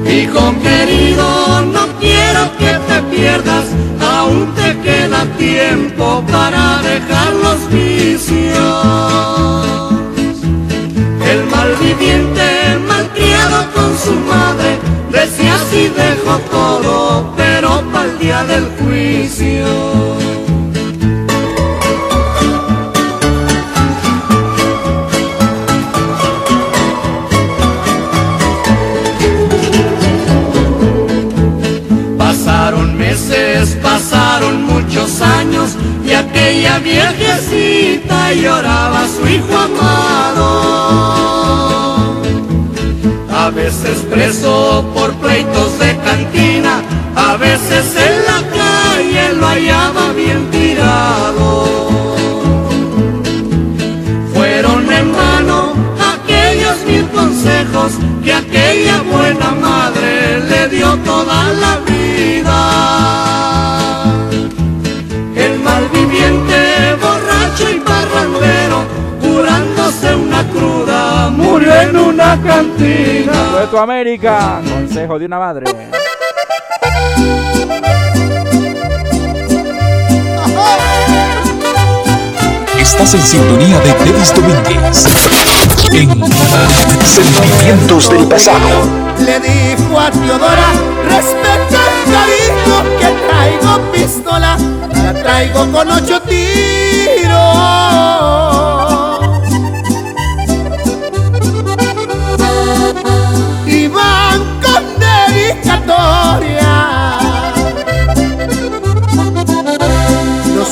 Hijo 0.05 0.53
querido, 0.61 1.25
no 1.73 1.87
quiero 1.99 2.55
que 2.59 2.71
te 2.87 3.01
pierdas, 3.15 3.65
aún 3.99 4.53
te 4.53 4.77
queda 4.77 5.25
tiempo 5.39 6.23
para 6.31 6.79
dejar 6.83 7.33
los 7.45 7.67
vicios. 7.71 8.61
El 11.31 11.45
malviviente, 11.47 12.77
malcriado 12.87 13.71
con 13.73 13.97
su 13.97 14.13
madre, 14.33 14.77
decía 15.11 15.57
si 15.71 15.87
dejo 15.87 16.37
todo, 16.51 17.33
pero 17.35 17.88
del 18.29 18.67
juicio. 18.77 19.65
Pasaron 32.19 32.95
meses, 32.97 33.75
pasaron 33.81 34.63
muchos 34.63 35.21
años 35.21 35.75
y 36.05 36.11
aquella 36.13 36.77
viejecita 36.79 38.31
lloraba 38.33 39.05
a 39.05 39.07
su 39.07 39.27
hijo 39.27 39.57
amado. 39.57 40.99
A 43.33 43.49
veces 43.49 43.97
preso 44.07 44.85
por 44.93 45.13
pleitos 45.15 45.79
de 45.79 45.97
cantina, 45.97 46.83
a 47.15 47.35
veces 47.37 47.95
en 47.95 48.18
calle 49.09 49.33
lo 49.33 49.47
hallaba 49.47 50.13
bien 50.13 50.49
tirado. 50.51 51.67
Fueron 54.33 54.91
en 54.91 55.13
vano 55.13 55.73
aquellos 56.13 56.85
mil 56.85 57.07
consejos 57.09 57.93
que 58.23 58.33
aquella 58.33 59.01
buena 59.01 59.51
madre 59.51 60.39
le 60.41 60.69
dio 60.69 60.97
toda 60.97 61.53
la 61.53 61.77
vida. 61.85 62.59
El 65.35 65.59
malviviente, 65.59 66.95
borracho 67.01 67.69
y 67.69 67.79
parrandero, 67.79 68.83
curándose 69.21 70.15
una 70.15 70.43
cruda, 70.49 71.29
murió 71.29 71.73
en 71.81 71.97
una 71.97 72.41
cantina. 72.41 73.67
Tu 73.69 73.77
América, 73.77 74.61
consejo 74.67 75.19
de 75.19 75.25
una 75.25 75.39
madre. 75.39 75.65
Estás 82.77 83.13
en 83.13 83.21
sintonía 83.21 83.79
de 83.79 83.93
Denis 83.93 84.33
Domínguez. 84.33 85.05
En 85.91 86.09
Sentimientos 87.05 88.09
del 88.09 88.27
Pasado. 88.27 88.67
Le 89.19 89.39
dijo 89.39 89.99
a 89.99 90.11
Teodora, 90.11 90.71
respeta 91.07 91.79
el 91.89 92.03
cariño 92.13 92.77
que 92.99 93.07
traigo 93.27 93.91
pistola, 93.91 94.57
la 94.91 95.13
traigo 95.13 95.71
con 95.71 95.91
ocho 95.91 96.21
tiros. 96.21 97.39
Y 103.65 103.87
van 103.87 104.39
con 104.61 104.83
dedicatoria. 104.99 106.68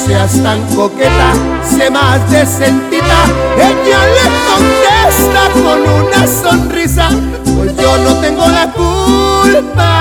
Seas 0.07 0.41
tan 0.41 0.61
coqueta, 0.73 1.33
sé 1.63 1.91
más 1.91 2.19
decentita. 2.31 3.25
Ella 3.57 3.99
le 4.15 4.25
contesta 4.49 5.41
con 5.53 5.79
una 5.81 6.25
sonrisa, 6.27 7.09
pues 7.43 7.75
yo 7.75 7.97
no 7.97 8.13
tengo 8.21 8.47
la 8.47 8.71
culpa. 8.71 9.91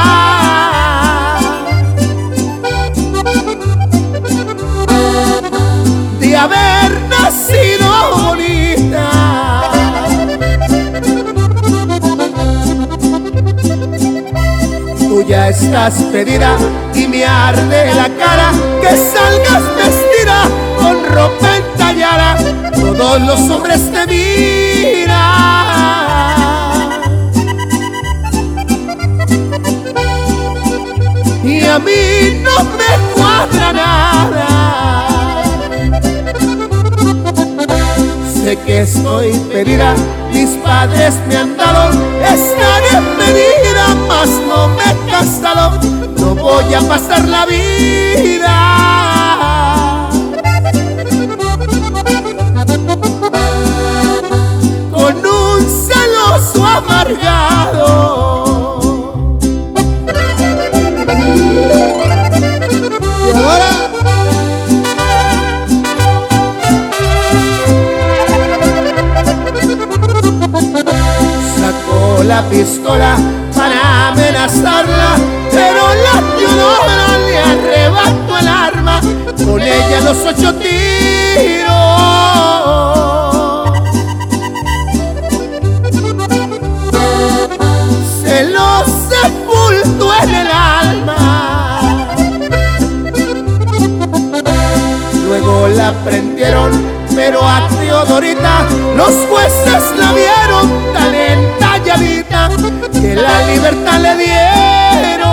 De 6.21 6.37
haber 6.37 7.01
nacido 7.09 7.89
bonita. 8.23 8.56
Ya 15.27 15.49
estás 15.49 15.95
pedida 16.13 16.57
y 16.95 17.09
me 17.09 17.25
arde 17.25 17.95
la 17.95 18.09
cara 18.11 18.53
que 18.81 18.89
salgas 18.89 19.63
vestida 19.77 20.49
con 20.79 21.05
ropa 21.13 21.57
entallada. 21.57 22.37
Todos 22.73 23.21
los 23.23 23.41
hombres 23.51 23.81
te 23.93 24.07
miran. 24.07 25.17
Y 31.45 31.65
a 31.65 31.79
mí 31.79 32.43
no 32.43 32.65
me 32.79 32.91
cuadra 33.15 33.73
nada. 33.73 34.57
Sé 38.33 38.57
que 38.59 38.83
estoy 38.83 39.33
pedida, 39.53 39.95
mis 40.33 40.51
padres 40.65 41.15
me 41.29 41.37
han 41.37 41.57
dado, 41.57 41.91
estaré 42.23 43.03
pedida, 43.19 43.66
mas 44.09 44.29
no 44.49 44.69
me 44.69 44.85
he 44.91 45.11
casado, 45.11 45.79
no 46.19 46.35
voy 46.35 46.75
a 46.75 46.81
pasar 46.81 47.27
la 47.29 47.47
vida. 47.47 48.57
Con 54.93 55.17
un 55.27 55.61
celoso 55.87 56.65
amargado. 56.65 57.87
Y 63.27 63.31
ahora 63.37 63.71
sacó 71.61 72.23
la 72.25 72.43
pistola 72.49 73.17
pero 74.49 75.95
la 76.05 76.23
Teodora 76.37 77.19
le 77.19 77.39
arrebató 77.39 78.39
el 78.39 78.49
arma, 78.49 79.01
con 79.45 79.61
ella 79.61 80.01
los 80.03 80.19
ocho 80.19 80.55
tiros. 80.55 80.67
Se 88.23 88.45
los 88.51 88.87
sepultó 89.11 90.15
en 90.23 90.31
el 90.35 90.49
alma. 90.49 92.15
Luego 95.27 95.69
la 95.69 95.93
prendieron, 96.05 96.71
pero 97.17 97.41
a 97.43 97.67
Teodorita 97.81 98.65
los 98.97 99.13
jueces 99.29 99.83
la 99.99 100.13
vieron 100.13 100.93
tan 100.95 101.15
entalladita 101.15 102.51
que 103.01 103.15
la 103.15 103.47
libertad 103.47 104.01
le 104.01 104.17
dieron. 104.17 105.27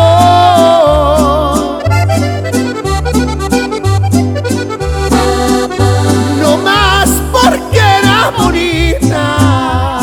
No 6.42 6.58
más 6.58 7.10
porque 7.32 7.80
era 7.80 8.32
bonita. 8.38 10.00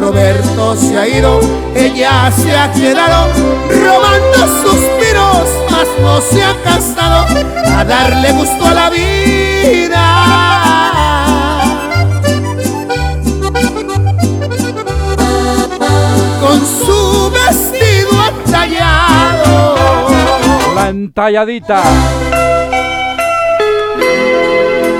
Roberto 0.00 0.76
se 0.76 0.98
ha 0.98 1.08
ido, 1.08 1.40
ella 1.74 2.30
se 2.30 2.56
ha 2.56 2.72
quedado 2.72 3.28
robando 3.68 4.38
suspiros, 4.62 5.48
mas 5.70 5.88
no 6.00 6.20
se 6.20 6.42
ha 6.44 6.54
casado 6.62 7.26
a 7.76 7.84
darle 7.84 8.32
gusto 8.32 8.66
a 8.66 8.74
la 8.74 8.90
vida. 8.90 10.77
Vestido 17.48 18.10
entallado. 18.28 19.76
La 20.74 20.88
entalladita. 20.90 21.82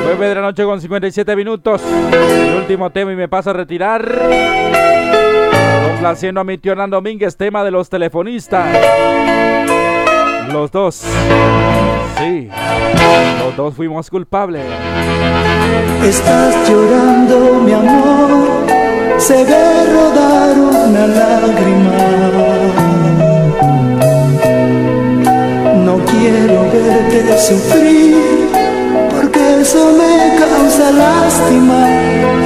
9 0.05 0.29
de 0.29 0.35
la 0.35 0.41
noche 0.41 0.65
con 0.65 0.81
57 0.81 1.37
minutos. 1.37 1.83
El 2.13 2.57
último 2.57 2.91
tema 2.91 3.13
y 3.13 3.17
me 3.17 3.29
paso 3.29 3.51
a 3.51 3.53
retirar. 3.53 4.03
Complaciendo 5.91 6.41
a 6.41 6.45
mi 6.45 6.59
tío 6.59 6.73
Hernán 6.73 6.91
Domínguez, 6.91 7.37
tema 7.37 7.63
de 7.65 7.71
los 7.71 7.89
telefonistas. 7.91 8.67
Los 10.51 10.71
dos. 10.71 11.05
Sí. 12.17 12.49
Los 13.41 13.57
dos 13.57 13.75
fuimos 13.75 14.09
culpables. 14.09 14.65
Estás 16.03 16.69
llorando, 16.69 17.61
mi 17.65 17.73
amor, 17.73 18.67
se 19.19 19.45
ve 19.45 19.87
rodar 19.93 20.59
una 20.59 21.07
lágrima. 21.07 21.99
No 25.85 25.99
quiero 26.11 26.63
verte 26.73 27.39
sufrir, 27.39 28.49
porque 29.15 29.61
eso 29.61 29.93
me 30.01 30.37
causa 30.39 30.91
lástima 30.93 31.81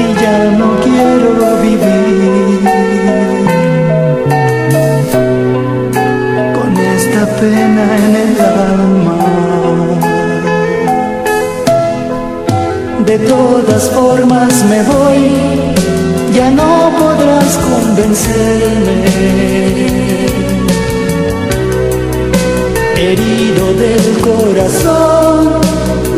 y 0.05 0.15
ya 0.23 0.39
no 0.61 0.69
quiero 0.85 1.31
vivir. 1.61 2.61
Con 6.57 6.77
esta 6.77 7.27
pena 7.41 7.85
en 8.05 8.17
el 8.25 8.41
alma. 8.41 9.33
De 13.07 13.19
todas 13.19 13.91
formas 13.91 14.65
me 14.71 14.83
voy, 14.85 15.52
ya 16.35 16.51
convencerme. 17.57 18.99
Herido 22.97 23.65
del 23.75 24.21
corazón, 24.21 25.61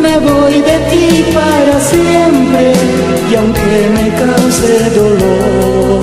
me 0.01 0.19
voy 0.19 0.61
de 0.61 0.79
ti 0.91 1.25
para 1.35 1.81
siempre 1.81 2.73
y 3.31 3.35
aunque 3.35 3.91
me 3.97 4.07
cause 4.21 4.91
dolor, 4.95 6.01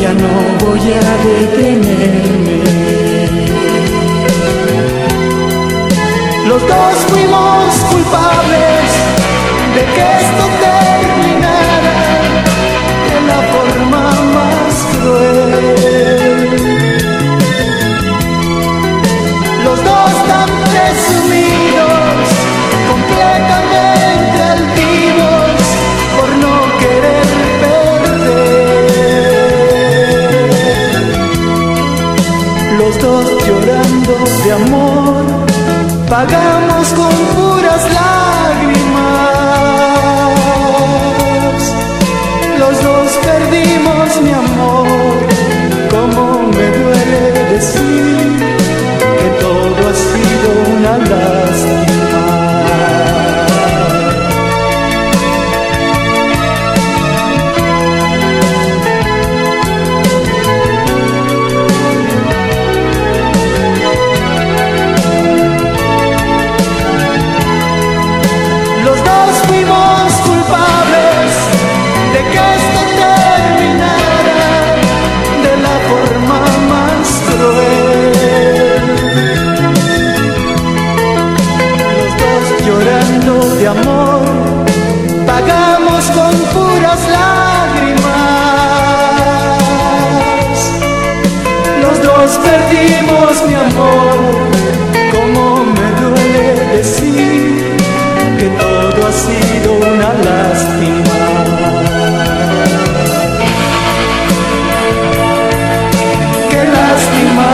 ya 0.00 0.12
no 0.22 0.32
voy 0.64 0.84
a 0.92 1.12
detenerme. 1.26 2.62
Los 6.46 6.60
dos 6.60 6.94
fuimos 7.08 7.74
culpables 7.90 8.91
de 9.74 9.82
que 9.94 10.02
esto 10.22 10.44
terminara 10.68 11.96
de 13.10 13.18
la 13.30 13.40
forma 13.52 14.04
más 14.36 14.74
cruel. 14.92 16.50
Los 19.64 19.78
dos 19.82 20.12
tan 20.30 20.50
presumidos, 20.72 22.24
completamente 22.92 24.38
altivos 24.58 25.56
por 26.16 26.28
no 26.44 26.54
querer 26.80 27.28
perder. 27.62 28.42
Los 32.78 32.94
dos 33.00 33.24
llorando 33.46 34.14
de 34.44 34.50
amor, 34.52 35.24
pagamos 36.10 36.86
con 36.98 37.12
puras 37.34 37.82
lágrimas. 37.84 38.11
Mi 44.20 44.30
amor, 44.30 45.16
como 45.90 46.42
me 46.48 46.66
duele 46.78 47.32
decir 47.52 48.36
que 49.18 49.28
todo 49.40 49.88
ha 49.88 49.94
sido 49.94 50.48
una 50.76 50.98
lástima. 50.98 51.81
Dos 92.22 92.38
perdimos 92.38 93.42
mi 93.48 93.54
amor, 93.54 94.16
como 95.10 95.64
me 95.64 95.90
duele 96.00 96.76
decir 96.76 97.74
que 98.38 98.48
todo 98.60 99.06
ha 99.08 99.10
sido 99.10 99.72
una 99.74 100.14
lástima. 100.22 101.18
Qué 106.48 106.64
lástima. 106.64 107.48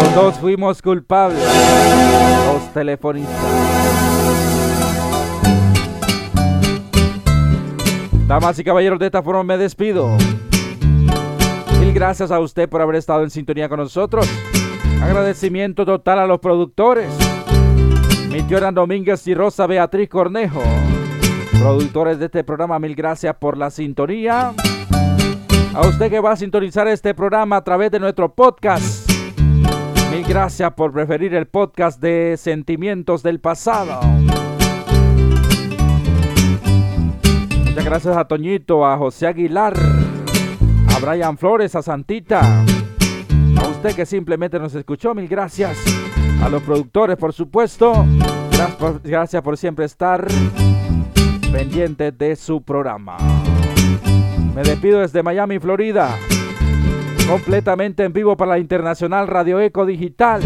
Los 0.00 0.14
dos 0.14 0.38
fuimos 0.38 0.80
culpables. 0.80 1.42
Los 1.42 2.72
telefonistas. 2.72 3.36
Damas 8.28 8.56
y 8.60 8.62
caballeros, 8.62 9.00
de 9.00 9.06
esta 9.06 9.20
forma 9.20 9.42
me 9.42 9.58
despido. 9.58 10.16
Gracias 11.94 12.30
a 12.30 12.40
usted 12.40 12.68
por 12.68 12.80
haber 12.80 12.96
estado 12.96 13.22
en 13.22 13.30
sintonía 13.30 13.68
con 13.68 13.78
nosotros. 13.78 14.26
Agradecimiento 15.02 15.84
total 15.84 16.20
a 16.20 16.26
los 16.26 16.38
productores. 16.38 17.12
Mi 18.30 18.42
tío 18.42 18.56
Hernán 18.56 18.74
Domínguez 18.74 19.26
y 19.26 19.34
Rosa 19.34 19.66
Beatriz 19.66 20.08
Cornejo. 20.08 20.62
Productores 21.60 22.18
de 22.18 22.26
este 22.26 22.44
programa, 22.44 22.78
mil 22.78 22.94
gracias 22.94 23.36
por 23.36 23.58
la 23.58 23.70
sintonía. 23.70 24.52
A 25.74 25.86
usted 25.86 26.10
que 26.10 26.20
va 26.20 26.32
a 26.32 26.36
sintonizar 26.36 26.88
este 26.88 27.14
programa 27.14 27.56
a 27.56 27.64
través 27.64 27.90
de 27.90 28.00
nuestro 28.00 28.34
podcast. 28.34 29.10
Mil 30.10 30.24
gracias 30.26 30.72
por 30.72 30.92
preferir 30.92 31.34
el 31.34 31.46
podcast 31.46 32.00
de 32.00 32.36
Sentimientos 32.38 33.22
del 33.22 33.38
Pasado. 33.38 34.00
Muchas 37.64 37.84
gracias 37.84 38.16
a 38.16 38.24
Toñito, 38.26 38.86
a 38.86 38.98
José 38.98 39.26
Aguilar, 39.26 39.74
Brian 41.02 41.36
Flores, 41.36 41.74
a 41.74 41.82
Santita. 41.82 42.64
A 43.56 43.66
usted 43.66 43.96
que 43.96 44.06
simplemente 44.06 44.56
nos 44.60 44.72
escuchó, 44.76 45.14
mil 45.14 45.26
gracias. 45.26 45.76
A 46.40 46.48
los 46.48 46.62
productores, 46.62 47.16
por 47.16 47.32
supuesto. 47.32 48.06
Gracias 48.52 48.76
por, 48.76 49.02
gracias 49.02 49.42
por 49.42 49.56
siempre 49.56 49.84
estar 49.84 50.24
pendientes 51.50 52.16
de 52.16 52.36
su 52.36 52.62
programa. 52.62 53.16
Me 54.54 54.62
despido 54.62 55.00
desde 55.00 55.24
Miami, 55.24 55.58
Florida. 55.58 56.16
Completamente 57.28 58.04
en 58.04 58.12
vivo 58.12 58.36
para 58.36 58.52
la 58.52 58.58
Internacional 58.60 59.26
Radio 59.26 59.58
Eco 59.58 59.84
Digital. 59.84 60.40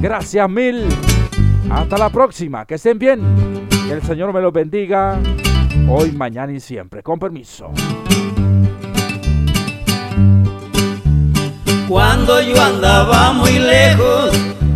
Gracias 0.00 0.50
mil. 0.50 0.88
Hasta 1.70 1.98
la 1.98 2.10
próxima. 2.10 2.66
Que 2.66 2.74
estén 2.74 2.98
bien. 2.98 3.68
Que 3.86 3.92
el 3.92 4.02
Señor 4.02 4.32
me 4.34 4.40
los 4.40 4.52
bendiga. 4.52 5.20
Hoy, 5.88 6.10
mañana 6.10 6.52
y 6.52 6.58
siempre. 6.58 7.02
Con 7.04 7.20
permiso. 7.20 7.70
Cuando 11.92 12.40
yo 12.40 12.58
andaba 12.58 13.34
muy 13.34 13.58
lejos, 13.58 14.30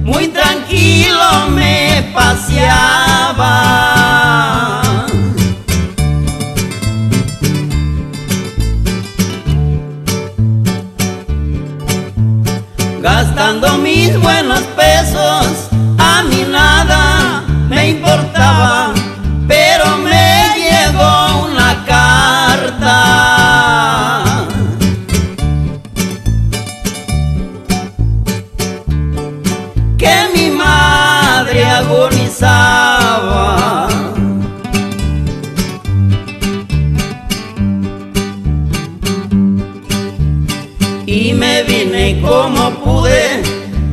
muy 0.05 0.29
tranquilo 0.29 1.49
me 1.49 2.13
paseaba. 2.15 3.53
Gastando 13.01 13.79
mis 13.79 14.21
buenos 14.21 14.61
pesos, 14.77 15.71
a 15.97 16.23
mí 16.25 16.45
nada 16.53 17.43
me 17.71 17.93
importaba, 17.93 18.93
como 42.23 42.71
pude 42.85 43.43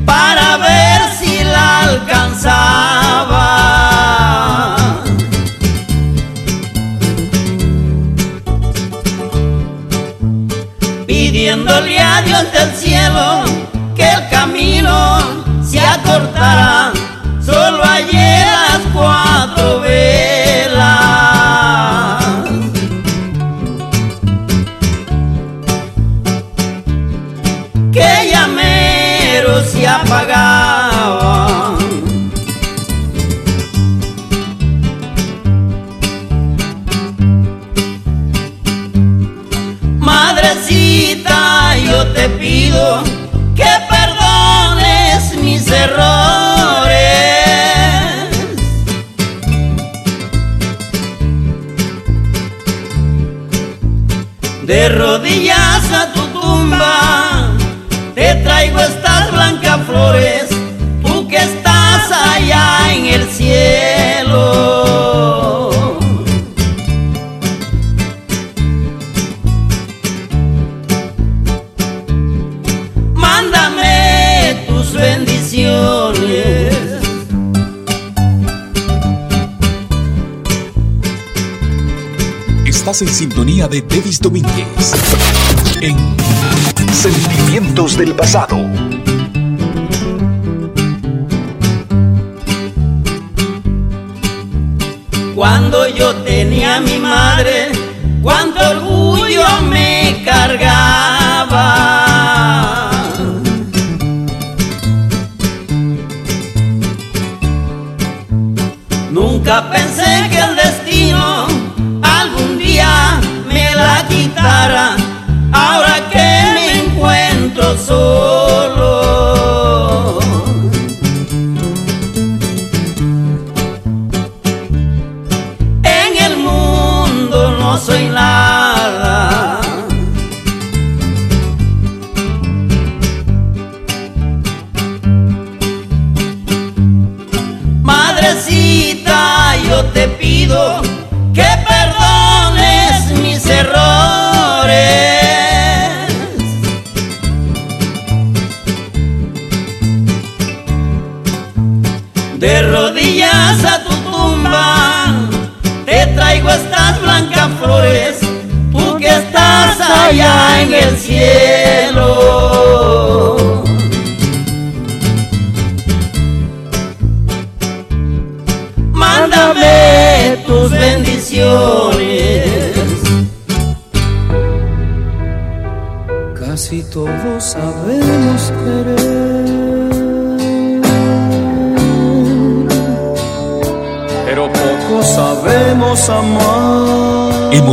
para 0.06 0.58
ver 0.58 1.02
si 1.20 1.44
la 1.44 1.80
alcanzaba. 1.82 3.44
Pidiéndole 11.06 12.00
a 12.00 12.22
Dios 12.22 12.44
del 12.52 12.72
cielo 12.76 13.44
que 13.95 14.10
el 14.10 14.30
camino 14.30 15.20
se 15.64 15.80
acortará, 15.80 16.91
que 43.56 43.72
perdones 43.90 45.36
mis 45.38 45.68
errores. 45.68 46.54
de 54.66 54.90
rodillas 54.90 55.91
a 55.91 56.14
tu 56.14 56.22
tumba. 56.28 57.52
Te 58.16 58.36
traigo 58.36 58.80
estas 58.80 59.32
blancas 59.32 59.80
flores, 59.86 60.50
en 83.03 83.09
sintonía 83.09 83.67
de 83.67 83.81
Davis 83.81 84.17
Domínguez 84.21 84.93
en 85.81 85.97
Sentimientos 86.93 87.97
del 87.97 88.13
Pasado. 88.15 88.57
Cuando 95.35 95.85
yo 95.89 96.15
tenía 96.23 96.77
a 96.77 96.80
mi 96.80 96.97
madre, 96.97 97.73
cuánto 98.21 98.69
orgullo 98.69 99.45
me 99.69 100.23
cargaba. 100.23 101.12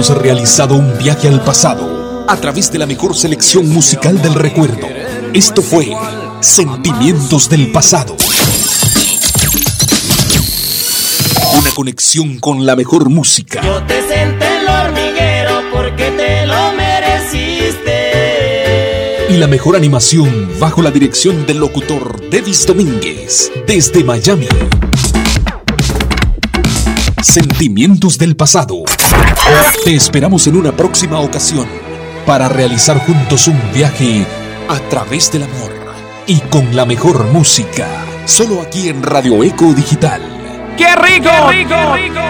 Hemos 0.01 0.17
realizado 0.17 0.77
un 0.77 0.97
viaje 0.97 1.29
al 1.29 1.45
pasado 1.45 2.25
a 2.27 2.35
través 2.39 2.73
de 2.73 2.79
la 2.79 2.87
mejor 2.87 3.15
selección 3.15 3.69
musical 3.69 4.23
del 4.23 4.33
recuerdo. 4.33 4.89
Esto 5.35 5.61
fue 5.61 5.95
Sentimientos 6.41 7.51
del 7.51 7.71
Pasado. 7.71 8.17
Una 11.59 11.71
conexión 11.73 12.39
con 12.39 12.65
la 12.65 12.77
mejor 12.77 13.11
música. 13.11 13.61
Yo 13.61 13.83
te 13.83 14.01
senté 14.09 14.61
el 14.61 14.69
hormiguero 14.71 15.61
porque 15.71 16.11
te 16.13 16.47
lo 16.47 16.73
mereciste. 16.73 18.07
y 19.29 19.37
la 19.37 19.49
mejor 19.49 19.77
animación 19.77 20.51
bajo 20.59 20.81
la 20.81 20.91
dirección 20.91 21.45
del 21.45 21.59
locutor 21.59 22.31
Davis 22.31 22.67
Domínguez 22.67 23.53
desde 23.67 24.03
Miami. 24.03 24.49
Sentimientos 27.23 28.17
del 28.17 28.35
pasado. 28.35 28.80
Te 29.85 29.95
esperamos 29.95 30.47
en 30.47 30.57
una 30.57 30.73
próxima 30.73 31.21
ocasión 31.21 31.67
para 32.27 32.49
realizar 32.49 32.99
juntos 32.99 33.49
un 33.49 33.61
viaje 33.73 34.27
a 34.69 34.79
través 34.89 35.33
del 35.33 35.45
amor 35.45 35.73
y 36.27 36.39
con 36.41 36.77
la 36.77 36.85
mejor 36.85 37.25
música. 37.33 37.89
Solo 38.25 38.61
aquí 38.61 38.89
en 38.89 39.03
Radio 39.03 39.43
Eco 39.43 39.73
Digital. 39.75 40.23
¡Qué 40.77 40.95
rico! 40.97 41.31
¡Qué 41.51 41.97
rico! 41.97 42.30